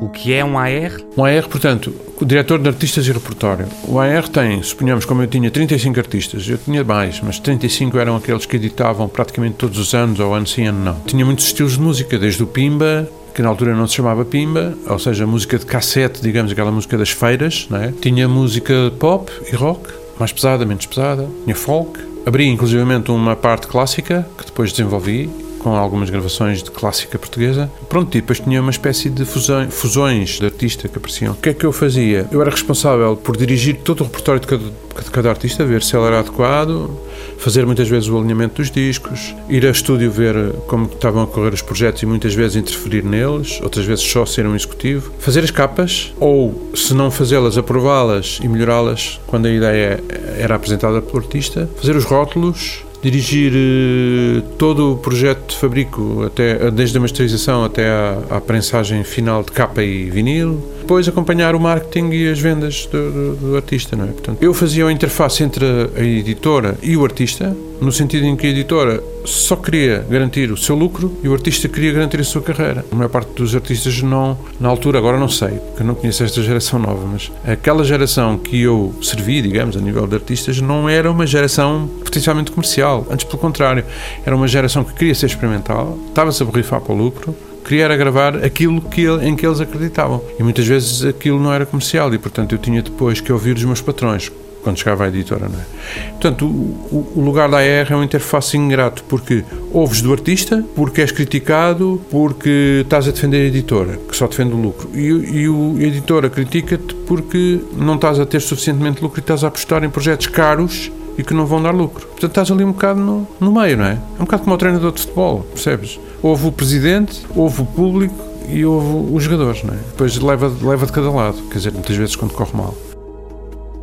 O 0.00 0.08
que 0.08 0.32
é 0.32 0.44
um 0.44 0.56
AR? 0.56 1.00
Um 1.16 1.24
AR, 1.24 1.48
portanto, 1.48 1.92
o 2.20 2.24
diretor 2.24 2.60
de 2.60 2.68
artistas 2.68 3.06
e 3.06 3.12
repertório. 3.12 3.66
O 3.84 3.98
AR 3.98 4.28
tem, 4.28 4.62
suponhamos, 4.62 5.04
como 5.04 5.22
eu 5.22 5.26
tinha 5.26 5.50
35 5.50 5.98
artistas, 5.98 6.48
eu 6.48 6.56
tinha 6.56 6.84
mais, 6.84 7.20
mas 7.20 7.40
35 7.40 7.98
eram 7.98 8.16
aqueles 8.16 8.46
que 8.46 8.56
editavam 8.56 9.08
praticamente 9.08 9.56
todos 9.56 9.78
os 9.78 9.94
anos, 9.94 10.20
ou 10.20 10.32
ano 10.32 10.46
sim, 10.46 10.66
ano 10.66 10.84
não. 10.84 11.00
Tinha 11.00 11.24
muitos 11.24 11.46
estilos 11.46 11.72
de 11.72 11.80
música, 11.80 12.16
desde 12.18 12.42
o 12.42 12.46
Pimba, 12.46 13.08
que 13.34 13.42
na 13.42 13.48
altura 13.48 13.74
não 13.74 13.88
se 13.88 13.94
chamava 13.94 14.24
Pimba, 14.24 14.76
ou 14.88 14.98
seja, 14.98 15.26
música 15.26 15.58
de 15.58 15.66
cassete, 15.66 16.22
digamos, 16.22 16.52
aquela 16.52 16.70
música 16.70 16.96
das 16.96 17.10
feiras, 17.10 17.66
não 17.68 17.78
é? 17.78 17.92
Tinha 18.00 18.28
música 18.28 18.92
pop 19.00 19.30
e 19.52 19.56
rock, 19.56 19.88
mais 20.18 20.32
pesada, 20.32 20.64
menos 20.64 20.86
pesada, 20.86 21.28
tinha 21.44 21.56
folk. 21.56 21.98
Abri 22.24 22.46
inclusivamente 22.46 23.10
uma 23.10 23.34
parte 23.34 23.66
clássica, 23.66 24.28
que 24.36 24.44
depois 24.44 24.70
desenvolvi, 24.70 25.30
com 25.58 25.74
algumas 25.74 26.10
gravações 26.10 26.62
de 26.62 26.70
clássica 26.70 27.18
portuguesa. 27.18 27.70
Pronto, 27.88 28.16
e 28.16 28.20
depois 28.20 28.40
tinha 28.40 28.60
uma 28.60 28.70
espécie 28.70 29.10
de 29.10 29.24
fusão- 29.24 29.70
fusões 29.70 30.38
de 30.38 30.44
artista 30.44 30.88
que 30.88 30.96
apareciam. 30.96 31.32
O 31.32 31.36
que 31.36 31.50
é 31.50 31.54
que 31.54 31.64
eu 31.64 31.72
fazia? 31.72 32.26
Eu 32.30 32.40
era 32.40 32.50
responsável 32.50 33.16
por 33.16 33.36
dirigir 33.36 33.76
todo 33.84 34.00
o 34.00 34.04
repertório 34.04 34.40
de 34.40 34.46
cada, 34.46 34.64
de 34.64 35.10
cada 35.10 35.30
artista, 35.30 35.64
ver 35.64 35.82
se 35.82 35.96
ele 35.96 36.06
era 36.06 36.20
adequado, 36.20 36.90
fazer 37.38 37.64
muitas 37.66 37.88
vezes 37.88 38.08
o 38.08 38.18
alinhamento 38.18 38.56
dos 38.56 38.70
discos, 38.70 39.34
ir 39.48 39.64
a 39.66 39.70
estúdio 39.70 40.10
ver 40.10 40.52
como 40.66 40.86
estavam 40.86 41.22
a 41.22 41.26
correr 41.26 41.52
os 41.52 41.62
projetos 41.62 42.02
e 42.02 42.06
muitas 42.06 42.34
vezes 42.34 42.56
interferir 42.56 43.04
neles, 43.04 43.60
outras 43.62 43.84
vezes 43.84 44.04
só 44.04 44.24
ser 44.26 44.46
um 44.46 44.54
executivo, 44.54 45.12
fazer 45.18 45.44
as 45.44 45.50
capas 45.50 46.12
ou, 46.18 46.70
se 46.74 46.94
não 46.94 47.10
fazê-las, 47.10 47.56
aprová-las 47.58 48.38
e 48.42 48.48
melhorá-las 48.48 49.20
quando 49.26 49.46
a 49.46 49.50
ideia 49.50 50.02
era 50.38 50.54
apresentada 50.54 51.00
pelo 51.00 51.18
artista, 51.18 51.68
fazer 51.76 51.94
os 51.96 52.04
rótulos, 52.04 52.84
dirigir 53.02 53.52
eh, 53.54 54.42
todo 54.58 54.92
o 54.92 54.96
projeto 54.96 55.50
de 55.50 55.56
fabrico, 55.56 56.24
até, 56.24 56.70
desde 56.70 56.98
a 56.98 57.00
masterização 57.00 57.64
até 57.64 57.88
à, 57.88 58.18
à 58.30 58.40
prensagem 58.40 59.04
final 59.04 59.42
de 59.42 59.52
capa 59.52 59.82
e 59.82 60.10
vinil, 60.10 60.60
depois 60.88 61.06
acompanhar 61.06 61.54
o 61.54 61.60
marketing 61.60 62.08
e 62.14 62.30
as 62.30 62.38
vendas 62.40 62.86
do, 62.90 63.12
do- 63.12 63.36
do 63.50 63.56
artista, 63.56 63.94
não 63.94 64.04
é? 64.04 64.06
Portanto, 64.08 64.38
eu 64.42 64.54
fazia 64.54 64.86
a 64.86 64.90
interface 64.90 65.42
entre 65.42 65.62
a 65.94 66.00
editora 66.02 66.78
e 66.82 66.96
o 66.96 67.04
artista, 67.04 67.54
no 67.78 67.92
sentido 67.92 68.24
em 68.24 68.34
que 68.34 68.46
a 68.46 68.50
editora 68.50 69.04
só 69.22 69.54
queria 69.54 70.02
garantir 70.08 70.50
o 70.50 70.56
seu 70.56 70.74
lucro 70.74 71.12
e 71.22 71.28
o 71.28 71.34
artista 71.34 71.68
queria 71.68 71.92
garantir 71.92 72.18
a 72.20 72.24
sua 72.24 72.40
carreira. 72.40 72.86
A 72.90 72.94
maior 72.96 73.10
parte 73.10 73.28
dos 73.34 73.54
artistas 73.54 74.00
não, 74.00 74.38
na 74.58 74.70
altura, 74.70 74.96
agora 74.96 75.18
não 75.18 75.28
sei, 75.28 75.50
porque 75.58 75.82
eu 75.82 75.86
não 75.86 75.94
conheço 75.94 76.24
esta 76.24 76.42
geração 76.42 76.78
nova, 76.78 77.06
mas 77.06 77.30
aquela 77.46 77.84
geração 77.84 78.38
que 78.38 78.58
eu 78.62 78.94
servi, 79.02 79.42
digamos, 79.42 79.76
a 79.76 79.80
nível 79.80 80.06
de 80.06 80.14
artistas, 80.14 80.58
não 80.58 80.88
era 80.88 81.10
uma 81.12 81.26
geração 81.26 81.86
potencialmente 82.02 82.50
comercial. 82.50 83.06
Antes, 83.10 83.26
pelo 83.26 83.36
contrário, 83.36 83.84
era 84.24 84.34
uma 84.34 84.48
geração 84.48 84.82
que 84.82 84.94
queria 84.94 85.14
ser 85.14 85.26
experimental, 85.26 85.98
estava-se 86.08 86.42
a 86.42 86.46
borrifar 86.46 86.80
para 86.80 86.94
o 86.94 86.96
lucro, 86.96 87.36
queria 87.68 87.84
era 87.84 87.96
gravar 87.96 88.36
aquilo 88.44 88.80
que 88.80 89.06
em 89.22 89.36
que 89.36 89.46
eles 89.46 89.60
acreditavam. 89.60 90.22
E 90.38 90.42
muitas 90.42 90.66
vezes 90.66 91.04
aquilo 91.04 91.38
não 91.40 91.52
era 91.52 91.66
comercial 91.66 92.12
e, 92.14 92.18
portanto, 92.18 92.52
eu 92.54 92.58
tinha 92.58 92.82
depois 92.82 93.20
que 93.20 93.32
ouvir 93.32 93.56
os 93.56 93.64
meus 93.64 93.80
patrões 93.80 94.32
quando 94.62 94.76
chegava 94.76 95.04
à 95.04 95.08
editora, 95.08 95.48
não 95.48 95.58
é? 95.58 95.64
Portanto, 96.10 96.44
o, 96.46 97.12
o- 97.16 97.20
lugar 97.22 97.48
da 97.48 97.58
AR 97.58 97.86
é 97.90 97.94
uma 97.94 98.04
interface 98.04 98.56
ingrato 98.56 99.04
porque 99.04 99.44
ouves 99.72 100.02
do 100.02 100.12
artista, 100.12 100.64
porque 100.74 101.00
és 101.00 101.12
criticado, 101.12 102.00
porque 102.10 102.80
estás 102.82 103.06
a 103.06 103.12
defender 103.12 103.36
a 103.42 103.44
editora, 103.46 103.98
que 104.08 104.16
só 104.16 104.26
defende 104.26 104.54
o 104.54 104.56
lucro. 104.56 104.90
E, 104.94 105.06
e 105.06 105.48
o- 105.48 105.76
a 105.78 105.82
editora 105.82 106.28
critica-te 106.28 106.92
porque 107.06 107.60
não 107.76 107.94
estás 107.94 108.18
a 108.18 108.26
ter 108.26 108.40
suficientemente 108.40 109.00
lucro 109.02 109.20
e 109.20 109.22
estás 109.22 109.44
a 109.44 109.48
apostar 109.48 109.84
em 109.84 109.90
projetos 109.90 110.26
caros 110.26 110.90
e 111.16 111.22
que 111.22 111.32
não 111.34 111.46
vão 111.46 111.62
dar 111.62 111.70
lucro. 111.74 112.06
Portanto, 112.08 112.30
estás 112.30 112.50
ali 112.50 112.64
um 112.64 112.72
bocado 112.72 113.00
no, 113.00 113.28
no 113.40 113.52
meio, 113.52 113.76
não 113.76 113.84
é? 113.84 113.92
É 113.92 114.20
um 114.22 114.24
bocado 114.24 114.42
como 114.42 114.54
o 114.54 114.58
treinador 114.58 114.92
de 114.92 115.00
futebol, 115.02 115.46
percebes? 115.52 115.98
Houve 116.22 116.48
o 116.48 116.52
presidente, 116.52 117.24
houve 117.34 117.62
o 117.62 117.64
público 117.66 118.14
e 118.48 118.64
houve 118.64 119.14
os 119.14 119.22
jogadores, 119.22 119.62
não 119.62 119.74
é? 119.74 119.76
Depois 119.76 120.18
leva, 120.18 120.52
leva 120.62 120.86
de 120.86 120.92
cada 120.92 121.10
lado, 121.10 121.36
quer 121.50 121.58
dizer, 121.58 121.72
muitas 121.72 121.96
vezes 121.96 122.16
quando 122.16 122.32
corre 122.32 122.50
mal. 122.56 122.74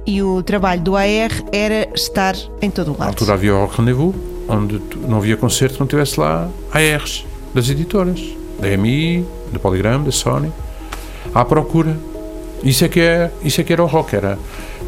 E 0.06 0.22
o 0.22 0.44
trabalho 0.44 0.82
do 0.82 0.96
AR 0.96 1.32
era 1.52 1.88
estar 1.96 2.36
em 2.62 2.70
todo 2.70 2.90
o 2.90 2.92
Na 2.94 3.00
lado. 3.00 3.10
altura 3.10 3.34
havia 3.34 3.56
o 3.56 3.66
Rendezvous, 3.66 4.14
onde 4.48 4.80
não 5.08 5.18
havia 5.18 5.36
concerto 5.38 5.76
que 5.76 5.80
não 5.80 5.88
tivesse 5.88 6.20
lá 6.20 6.50
ARs 6.72 7.26
das 7.54 7.70
editoras, 7.70 8.22
da 8.60 8.70
EMI, 8.70 9.26
da 9.52 9.60
Polygram, 9.60 10.04
da 10.04 10.12
Sony, 10.12 10.52
à 11.34 11.44
procura. 11.46 11.98
Isso 12.64 12.86
é 12.86 12.90
que, 12.90 13.00
é, 13.00 13.32
isso 13.44 13.62
é 13.62 13.64
que 13.64 13.74
era 13.74 13.84
o 13.84 13.88
rock, 13.88 14.16
era 14.16 14.38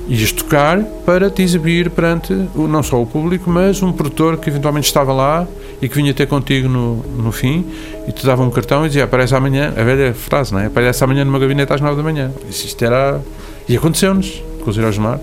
ias 0.07 0.31
tocar 0.31 0.81
para 1.05 1.29
te 1.29 1.41
exibir 1.41 1.89
perante 1.89 2.33
o- 2.55 2.67
não 2.67 2.81
só 2.81 3.01
o 3.01 3.05
público, 3.05 3.49
mas 3.49 3.81
um 3.83 3.91
produtor 3.91 4.37
que 4.37 4.49
eventualmente 4.49 4.87
estava 4.87 5.11
lá 5.13 5.45
e 5.81 5.87
que 5.89 5.95
vinha 5.95 6.13
ter 6.13 6.27
contigo 6.27 6.67
no, 6.69 6.95
no 7.17 7.31
fim 7.31 7.65
e 8.07 8.11
te 8.11 8.25
dava 8.25 8.41
um 8.43 8.49
cartão 8.49 8.85
e 8.85 8.87
dizia 8.87 9.03
aparece 9.03 9.35
amanhã, 9.35 9.73
a 9.75 9.83
velha 9.83 10.13
frase, 10.13 10.53
não 10.53 10.59
é? 10.61 10.67
Aparece 10.67 11.03
amanhã 11.03 11.25
meu 11.25 11.39
gabinete 11.39 11.73
às 11.73 11.81
9 11.81 11.97
da 11.97 12.03
manhã. 12.03 12.31
Isto 12.49 12.83
era. 12.85 13.21
E 13.67 13.75
aconteceu-nos 13.75 14.41
com 14.63 14.69
os 14.69 14.77
Heróis 14.77 14.95
do 14.95 15.01
Mar 15.01 15.19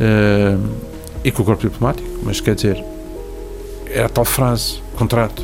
eh, 0.00 0.56
e 1.24 1.30
com 1.30 1.42
o 1.42 1.44
corpo 1.44 1.62
diplomático, 1.68 2.08
mas 2.24 2.40
quer 2.40 2.54
dizer, 2.56 2.84
era 3.90 4.06
a 4.06 4.08
tal 4.08 4.24
frase, 4.24 4.80
contrato. 4.96 5.42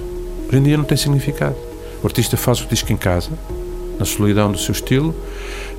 Hoje 0.49 0.59
em 0.59 0.63
dia 0.63 0.77
não 0.77 0.85
tem 0.85 0.97
significado. 0.97 1.55
O 2.03 2.07
artista 2.07 2.37
faz 2.37 2.61
o 2.61 2.67
disco 2.67 2.93
em 2.93 2.97
casa, 2.97 3.31
na 3.99 4.05
solidão 4.05 4.51
do 4.51 4.59
seu 4.59 4.73
estilo, 4.73 5.15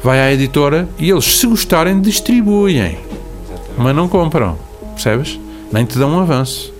vai 0.03 0.19
à 0.19 0.31
editora 0.31 0.87
e 0.97 1.09
eles, 1.09 1.25
se 1.25 1.47
gostarem, 1.47 1.99
distribuem. 2.01 2.97
Mas 3.77 3.95
não 3.95 4.07
compram, 4.07 4.57
percebes? 4.93 5.39
Nem 5.71 5.85
te 5.85 5.97
dão 5.97 6.11
um 6.11 6.19
avanço. 6.19 6.73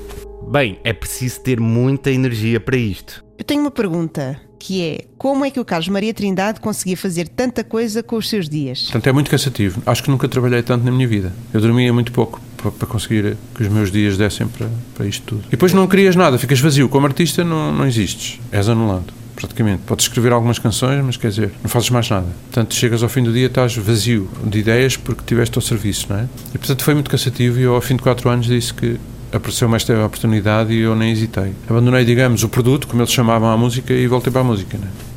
Bem, 0.48 0.80
é 0.84 0.94
preciso 0.94 1.42
ter 1.42 1.60
muita 1.60 2.12
energia 2.12 2.60
para 2.60 2.78
isto. 2.78 3.26
Eu 3.38 3.44
tenho 3.44 3.62
uma 3.62 3.72
pergunta, 3.72 4.40
que 4.60 4.82
é 4.82 5.06
como 5.18 5.44
é 5.44 5.52
que 5.52 5.60
o 5.60 5.66
Carlos 5.66 5.90
Maria 5.90 6.14
Trindade 6.14 6.60
conseguia 6.60 6.96
fazer 6.96 7.28
tanta 7.28 7.64
coisa 7.64 8.02
com 8.02 8.16
os 8.16 8.30
seus 8.30 8.48
dias? 8.48 8.84
Portanto, 8.84 9.08
é 9.08 9.12
muito 9.12 9.30
cansativo. 9.30 9.82
Acho 9.86 10.04
que 10.04 10.10
nunca 10.10 10.28
trabalhei 10.28 10.64
tanto 10.64 10.86
na 10.86 10.92
minha 10.92 11.08
vida. 11.08 11.34
Eu 11.54 11.62
dormia 11.62 11.92
muito 11.92 12.12
pouco 12.12 12.40
para, 12.58 12.72
para 12.72 12.88
conseguir 12.88 13.38
que 13.54 13.64
os 13.64 13.70
meus 13.70 13.92
dias 13.92 14.18
dessem 14.18 14.48
para, 14.48 14.70
para 14.96 15.06
isto 15.06 15.24
tudo. 15.24 15.44
E 15.48 15.52
depois 15.52 15.74
não 15.74 15.86
crias 15.88 16.16
nada, 16.16 16.38
ficas 16.38 16.60
vazio. 16.60 16.90
Como 16.90 17.06
artista, 17.06 17.44
não, 17.44 17.72
não 17.72 17.86
existes. 17.86 18.40
És 18.52 18.70
anulado. 18.70 19.14
Praticamente. 19.36 19.84
Podes 19.86 20.06
escrever 20.06 20.32
algumas 20.32 20.60
canções, 20.60 21.04
mas 21.04 21.18
quer 21.18 21.30
dizer, 21.30 21.52
não 21.62 21.70
fazes 21.70 21.90
mais 21.90 22.10
nada. 22.10 22.28
Portanto, 22.46 22.74
chegas 22.74 23.04
ao 23.04 23.10
fim 23.10 23.24
do 23.24 23.34
dia, 23.34 23.48
estás 23.48 23.76
vazio 23.76 24.30
de 24.44 24.60
ideias 24.60 24.96
porque 24.96 25.24
tiveste 25.26 25.58
ao 25.58 25.62
serviço, 25.62 26.08
não 26.10 26.20
é? 26.20 26.28
E 26.54 26.58
portanto 26.58 26.84
foi 26.84 26.94
muito 26.94 27.10
cansativo 27.10 27.60
e 27.60 27.64
eu, 27.64 27.76
ao 27.76 27.82
fim 27.82 27.96
de 27.96 28.02
quatro 28.02 28.30
anos, 28.30 28.46
disse 28.46 28.74
que 28.74 28.98
apareceu-me 29.32 29.76
esta 29.76 29.94
oportunidade 30.06 30.74
e 30.74 30.80
eu 30.80 30.96
nem 30.96 31.12
hesitei. 31.12 31.54
Abandonei, 31.70 32.06
digamos, 32.06 32.44
o 32.44 32.50
produto, 32.50 32.88
como 32.88 33.02
eles 33.02 33.12
chamavam 33.12 33.50
a 33.50 33.58
música, 33.58 33.94
e 33.94 34.08
voltei 34.08 34.32
para 34.32 34.42
a 34.42 34.46
música, 34.46 34.78
não 34.78 34.88
é? 34.88 35.15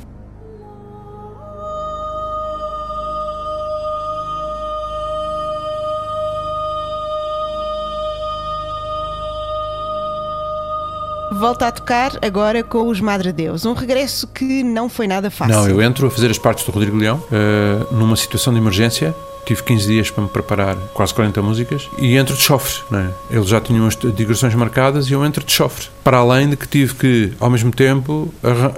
Volta 11.49 11.69
a 11.69 11.73
tocar 11.73 12.13
agora 12.21 12.63
com 12.63 12.89
os 12.89 13.01
Madre 13.01 13.33
Deus. 13.33 13.65
Um 13.65 13.73
regresso 13.73 14.27
que 14.27 14.63
não 14.63 14.87
foi 14.87 15.07
nada 15.07 15.31
fácil. 15.31 15.57
Não, 15.57 15.67
eu 15.67 15.81
entro 15.81 16.07
a 16.07 16.11
fazer 16.11 16.31
as 16.31 16.37
partes 16.37 16.63
do 16.63 16.71
Rodrigo 16.71 16.95
Leão 16.95 17.25
eh, 17.33 17.87
numa 17.91 18.17
situação 18.17 18.53
de 18.53 18.59
emergência. 18.59 19.17
Tive 19.47 19.63
15 19.63 19.87
dias 19.87 20.11
para 20.11 20.25
me 20.25 20.29
preparar 20.29 20.77
quase 20.93 21.15
40 21.15 21.41
músicas 21.41 21.89
e 21.97 22.19
entro 22.19 22.37
de 22.37 22.43
chofre. 22.43 22.83
Não 22.91 22.99
é? 22.99 23.09
Eles 23.31 23.49
já 23.49 23.63
tinham 23.63 23.87
as 23.87 23.97
digressões 23.97 24.55
marcadas 24.55 25.09
e 25.09 25.15
eu 25.15 25.25
entro 25.25 25.43
de 25.43 25.51
chofre. 25.51 25.87
Para 26.05 26.19
além 26.19 26.51
de 26.51 26.57
que 26.59 26.69
tive 26.69 26.95
que, 26.95 27.33
ao 27.41 27.49
mesmo 27.49 27.73
tempo, 27.73 28.31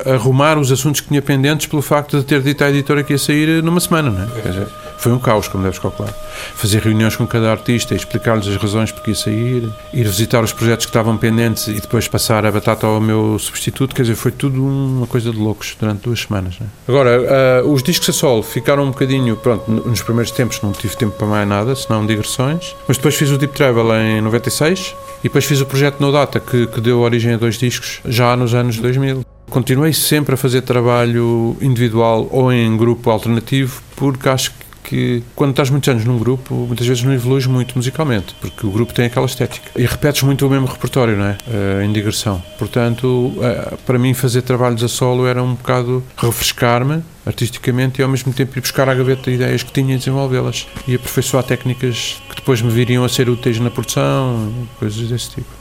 arrumar 0.07 0.57
os 0.57 0.71
assuntos 0.71 1.01
que 1.01 1.09
tinha 1.09 1.21
pendentes 1.21 1.67
pelo 1.67 1.83
facto 1.83 2.19
de 2.19 2.25
ter 2.25 2.41
dito 2.41 2.63
à 2.63 2.71
editora 2.71 3.03
que 3.03 3.15
ia 3.15 3.19
sair 3.19 3.65
numa 3.65 3.81
semana. 3.81 4.11
Não 4.13 4.23
é? 4.23 4.67
Foi 5.01 5.13
um 5.13 5.19
caos, 5.19 5.49
como 5.49 5.65
deves 5.65 5.79
calcular. 5.79 6.13
Fazer 6.55 6.83
reuniões 6.83 7.17
com 7.17 7.27
cada 7.27 7.51
artista 7.51 7.95
explicar-lhes 7.95 8.47
as 8.47 8.57
razões 8.57 8.93
porque 8.93 9.13
ia 9.13 9.15
sair, 9.15 9.67
ir 9.95 10.05
visitar 10.05 10.45
os 10.45 10.53
projetos 10.53 10.85
que 10.85 10.91
estavam 10.91 11.17
pendentes 11.17 11.69
e 11.69 11.81
depois 11.81 12.07
passar 12.07 12.45
a 12.45 12.53
batata 12.53 12.87
ao 12.87 13.01
meu 13.01 13.39
substituto. 13.39 13.95
Quer 13.95 14.03
dizer, 14.03 14.15
foi 14.15 14.31
tudo 14.31 14.63
uma 14.63 15.07
coisa 15.07 15.31
de 15.31 15.39
loucos 15.39 15.75
durante 15.81 16.03
duas 16.03 16.21
semanas. 16.21 16.57
não 16.61 16.67
é? 16.67 16.71
Agora, 16.87 17.61
ah, 17.63 17.65
os 17.65 17.83
discos 17.83 18.11
a 18.11 18.13
solo 18.13 18.43
ficaram 18.43 18.85
um 18.85 18.91
bocadinho. 18.91 19.37
Pronto, 19.37 19.71
nos 19.71 20.03
primeiros 20.03 20.31
tempos 20.33 20.61
não 20.61 20.73
tive 20.73 20.95
tempo 20.95 21.17
para 21.17 21.27
mais 21.27 21.49
nada, 21.49 21.75
senão 21.75 22.05
digressões. 22.05 22.77
Mas 22.87 22.99
depois 22.99 23.15
fiz 23.15 23.31
o 23.31 23.39
Deep 23.39 23.55
Travel 23.55 23.95
em 23.95 24.21
96 24.21 24.95
e 25.21 25.23
depois 25.25 25.47
fiz 25.47 25.63
o 25.63 25.67
projeto 25.67 25.99
No 25.99 26.13
Data, 26.13 26.39
que, 26.39 26.67
que 26.67 26.81
deu 26.81 27.01
origem 27.01 27.33
a 27.33 27.37
dois 27.39 27.57
discos 27.57 28.01
já 28.05 28.37
nos 28.37 28.53
anos 28.53 28.77
2000. 28.77 29.25
Continuei 29.49 29.95
sempre 29.95 30.35
a 30.35 30.37
fazer 30.37 30.61
trabalho 30.61 31.57
individual 31.61 32.29
ou 32.31 32.53
em 32.53 32.77
grupo 32.77 33.11
alternativo, 33.11 33.83
porque 33.97 34.29
acho 34.29 34.51
que 34.53 34.70
quando 35.35 35.51
estás 35.51 35.71
muitos 35.71 35.89
anos 35.89 36.05
num 36.05 36.19
grupo, 36.19 36.55
muitas 36.55 36.87
vezes 36.87 37.03
não 37.03 37.13
evoluís 37.13 37.47
muito 37.47 37.77
musicalmente, 37.77 38.35
porque 38.41 38.67
o 38.67 38.71
grupo 38.71 38.93
tem 38.93 39.07
aquela 39.07 39.27
estética. 39.27 39.71
E 39.77 39.85
repetes 39.85 40.23
muito 40.23 40.47
o 40.47 40.51
mesmo 40.51 40.67
repertório, 40.67 41.17
não 41.17 41.27
é? 41.27 41.39
Eh, 41.49 41.85
em 41.85 41.93
digressão. 41.93 42.43
Portanto, 42.59 43.33
eh, 43.41 43.77
para 43.87 43.99
mim, 43.99 44.15
fazer 44.15 44.43
trabalhos 44.43 44.83
a 44.83 44.89
solo 44.89 45.27
era 45.27 45.43
um 45.43 45.55
bocado 45.55 46.03
refrescar-me 46.17 47.03
artisticamente 47.27 48.01
e 48.01 48.03
ao 48.03 48.09
mesmo 48.09 48.33
tempo 48.33 48.59
ir 48.59 48.61
buscar 48.61 48.89
à 48.89 48.95
gaveta 48.95 49.31
ideias 49.31 49.63
que 49.63 49.73
tinha 49.73 49.95
e 49.95 49.99
desenvolvê-las. 49.99 50.67
E 50.87 50.95
aperfeiçoar 50.95 51.45
técnicas 51.45 52.21
que 52.29 52.37
depois 52.37 52.63
me 52.63 52.71
viriam 52.71 53.05
a 53.05 53.09
ser 53.09 53.29
úteis 53.29 53.59
na 53.61 53.71
produção, 53.71 54.53
coisas 54.79 55.09
desse 55.09 55.31
tipo. 55.31 55.60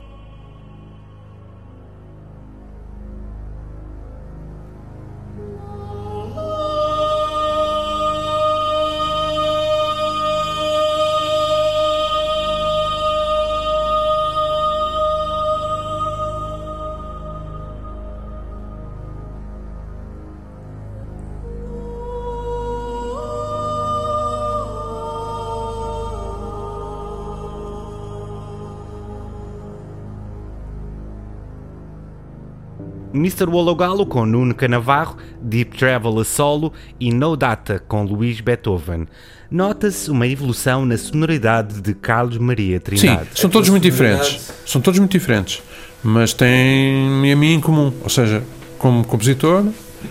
Mr. 33.29 33.45
Wologalo 33.45 34.07
com 34.07 34.25
Nuno 34.25 34.55
Canavarro, 34.55 35.15
Deep 35.39 35.77
Travel 35.77 36.19
a 36.19 36.25
solo 36.25 36.73
e 36.99 37.13
No 37.13 37.37
Data 37.37 37.79
com 37.87 38.03
Luís 38.03 38.41
Beethoven. 38.41 39.07
Nota-se 39.51 40.09
uma 40.09 40.25
evolução 40.25 40.83
na 40.83 40.97
sonoridade 40.97 41.79
de 41.79 41.93
Carlos 41.93 42.39
Maria 42.39 42.77
Sim, 42.77 42.83
Trindade. 42.83 43.29
são 43.35 43.47
todos 43.47 43.69
muito 43.69 43.83
diferentes. 43.83 44.51
São 44.65 44.81
todos 44.81 44.99
muito 44.99 45.11
diferentes. 45.11 45.61
Mas 46.03 46.33
têm 46.33 47.31
a 47.31 47.35
mim 47.35 47.53
em 47.53 47.61
comum. 47.61 47.93
Ou 48.01 48.09
seja, 48.09 48.43
como 48.79 49.05
compositor, 49.05 49.63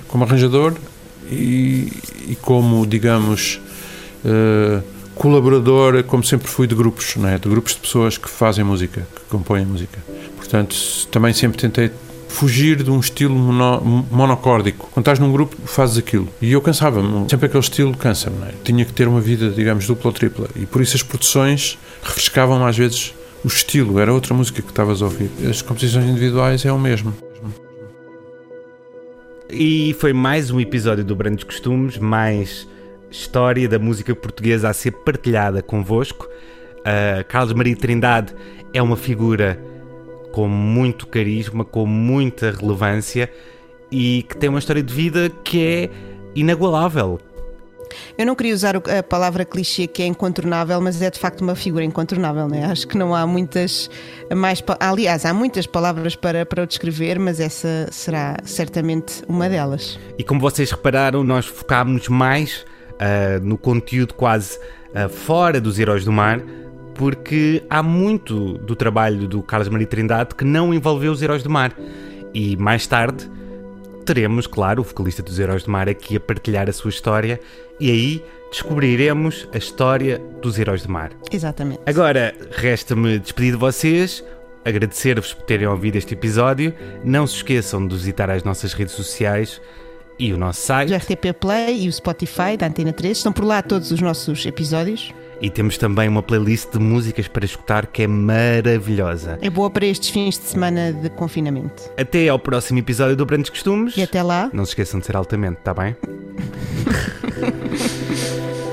como 0.07 0.23
arranjador 0.23 0.75
e, 1.29 1.93
e 2.29 2.39
como, 2.41 2.87
digamos, 2.87 3.61
eh, 4.25 4.81
colaborador, 5.17 6.05
como 6.05 6.23
sempre 6.23 6.47
fui 6.47 6.69
de 6.69 6.77
grupos, 6.77 7.17
não 7.17 7.29
é? 7.29 7.37
de 7.37 7.49
grupos 7.49 7.75
de 7.75 7.81
pessoas 7.81 8.17
que 8.17 8.31
fazem 8.31 8.65
música, 8.65 9.05
que 9.13 9.23
compõem 9.29 9.67
música. 9.67 9.99
Portanto, 10.37 10.77
também 11.11 11.33
sempre 11.33 11.59
tentei 11.59 11.91
fugir 12.29 12.83
de 12.83 12.91
um 12.91 13.01
estilo 13.01 13.35
mono, 13.35 14.07
monocórdico. 14.11 14.89
Quando 14.93 15.05
estás 15.05 15.19
num 15.19 15.33
grupo, 15.33 15.57
fazes 15.65 15.99
aquilo. 15.99 16.29
E 16.41 16.53
eu 16.53 16.61
cansava-me. 16.61 17.29
Sempre 17.29 17.47
aquele 17.47 17.63
estilo 17.63 17.97
cansa-me. 17.97 18.43
é? 18.43 18.55
Tinha 18.63 18.85
que 18.85 18.93
ter 18.93 19.09
uma 19.09 19.21
vida, 19.21 19.51
digamos, 19.51 19.87
dupla 19.87 20.11
ou 20.11 20.13
tripla. 20.13 20.49
E 20.55 20.67
por 20.67 20.81
isso 20.81 20.97
as 20.97 21.03
produções 21.03 21.79
refrescavam 22.03 22.65
às 22.65 22.77
vezes 22.77 23.15
o 23.45 23.49
estilo. 23.49 23.99
Era 23.99 24.13
outra 24.13 24.35
música 24.35 24.63
que 24.63 24.69
estavas 24.69 25.03
a 25.03 25.07
ouvir. 25.07 25.31
As 25.49 25.63
composições 25.63 26.07
individuais 26.07 26.65
é 26.65 26.73
o 26.73 26.79
mesmo. 26.79 27.13
E 29.51 29.97
foi 29.99 30.13
mais 30.13 30.51
um 30.51 30.61
episódio 30.61 31.03
do 31.03 31.17
Brandos 31.17 31.43
Costumes, 31.43 31.97
mais 31.97 32.69
história 33.11 33.67
da 33.67 33.79
música 33.79 34.15
portuguesa 34.15 34.69
a 34.69 34.75
ser 34.75 34.91
partilhada 34.91 35.63
convosco. 35.63 36.29
Uh, 36.81 37.25
Carlos 37.27 37.55
Maria 37.55 37.75
Trindade 37.75 38.35
é 38.75 38.83
uma 38.83 38.97
figura 38.97 39.59
com 40.33 40.49
muito 40.49 41.07
carisma, 41.07 41.65
com 41.65 41.87
muita 41.87 42.51
relevância 42.51 43.31
e 43.91 44.25
que 44.29 44.37
tem 44.37 44.49
uma 44.49 44.59
história 44.59 44.83
de 44.83 44.93
vida 44.93 45.31
que 45.43 45.65
é 45.65 45.91
inagualável. 46.35 47.19
Eu 48.17 48.27
não 48.27 48.35
queria 48.35 48.55
usar 48.55 48.77
a 48.77 49.03
palavra 49.03 49.45
clichê 49.45 49.87
que 49.87 50.03
é 50.03 50.07
incontornável, 50.07 50.81
mas 50.81 51.01
é 51.01 51.11
de 51.11 51.19
facto 51.19 51.41
uma 51.41 51.55
figura 51.55 51.85
incontornável, 51.85 52.47
né? 52.47 52.67
Acho 52.67 52.87
que 52.87 52.99
não 52.99 53.15
há 53.15 53.27
muitas 53.27 53.91
mais. 54.35 54.63
Aliás, 54.79 55.25
há 55.25 55.33
muitas 55.33 55.67
palavras 55.67 56.15
para, 56.15 56.45
para 56.45 56.65
o 56.65 56.67
descrever, 56.67 57.19
mas 57.19 57.41
essa 57.41 57.89
será 57.91 58.37
certamente 58.45 59.23
uma 59.27 59.49
delas. 59.49 59.99
E 60.19 60.25
como 60.25 60.41
vocês 60.41 60.71
repararam, 60.71 61.25
nós 61.25 61.47
focámos 61.47 62.09
mais 62.09 62.67
ah, 62.99 63.39
no 63.41 63.57
conteúdo 63.57 64.15
quase 64.15 64.59
ah, 64.95 65.09
fora 65.09 65.61
dos 65.61 65.79
Heróis 65.79 66.05
do 66.05 66.13
Mar, 66.13 66.43
porque 66.99 67.63
há 67.71 67.81
muito 67.81 68.59
do 68.59 68.75
trabalho 68.75 69.29
do 69.29 69.41
Carlos 69.41 69.69
Maria 69.69 69.87
Trindade 69.87 70.35
que 70.35 70.45
não 70.45 70.75
envolveu 70.75 71.13
os 71.13 71.23
Heróis 71.23 71.45
do 71.45 71.49
Mar. 71.49 71.73
E 72.35 72.57
mais 72.57 72.87
tarde 72.89 73.31
teremos, 74.05 74.49
claro, 74.49 74.83
o 74.83 74.85
vocalista 74.85 75.23
dos 75.23 75.39
Heróis 75.39 75.63
do 75.63 75.71
Mar 75.71 75.89
aqui 75.89 76.17
a 76.17 76.21
partilhar 76.21 76.69
a 76.69 76.73
sua 76.73 76.91
história 76.91 77.41
e 77.79 77.89
aí 77.89 78.25
descobriremos 78.51 79.49
a 79.55 79.59
história 79.59 80.21
dos 80.43 80.59
Heróis 80.59 80.83
do 80.83 80.91
Mar. 80.91 81.13
Exatamente. 81.31 81.81
Agora, 81.87 82.35
resta-me 82.51 83.21
despedir 83.21 83.53
de 83.53 83.59
vocês, 83.59 84.25
agradecer-vos 84.65 85.33
por 85.33 85.45
terem 85.45 85.69
ouvido 85.69 85.97
este 85.97 86.15
episódio. 86.15 86.75
Não 87.05 87.29
se 87.29 87.37
esqueçam 87.37 87.87
de 87.87 87.95
visitar 87.95 88.29
as 88.29 88.43
nossas 88.43 88.73
redes 88.73 88.95
sociais 88.95 89.61
e 90.19 90.33
o 90.33 90.37
nosso 90.37 90.63
site. 90.63 90.93
O 90.93 90.97
RTP 90.97 91.33
Play 91.39 91.85
e 91.85 91.89
o 91.89 91.93
Spotify 91.93 92.57
da 92.59 92.67
Antena 92.67 92.93
3 92.93 93.17
estão 93.17 93.33
por 93.33 93.45
lá 93.45 93.63
todos 93.63 93.93
os 93.93 94.01
nossos 94.01 94.45
episódios. 94.45 95.13
E 95.41 95.49
temos 95.49 95.79
também 95.79 96.09
uma 96.09 96.23
playlist 96.23 96.73
de 96.73 96.79
músicas 96.79 97.29
para 97.29 97.45
escutar 97.45 97.87
que 97.87 98.03
é 98.03 98.07
maravilhosa. 98.07 99.39
É 99.41 99.49
boa 99.49 99.71
para 99.71 99.87
estes 99.87 100.11
fins 100.11 100.39
de 100.39 100.45
semana 100.45 100.93
de 100.93 101.09
confinamento. 101.11 101.91
Até 101.97 102.29
ao 102.29 102.39
próximo 102.39 102.81
episódio 102.81 103.17
do 103.17 103.25
Brandos 103.25 103.51
Costumes. 103.51 103.97
E 103.97 104.03
até 104.03 104.23
lá. 104.23 104.51
Não 104.53 104.65
se 104.65 104.71
esqueçam 104.71 104.99
de 104.99 105.07
ser 105.07 105.17
altamente, 105.17 105.59
tá 105.63 105.73
bem? 105.73 105.97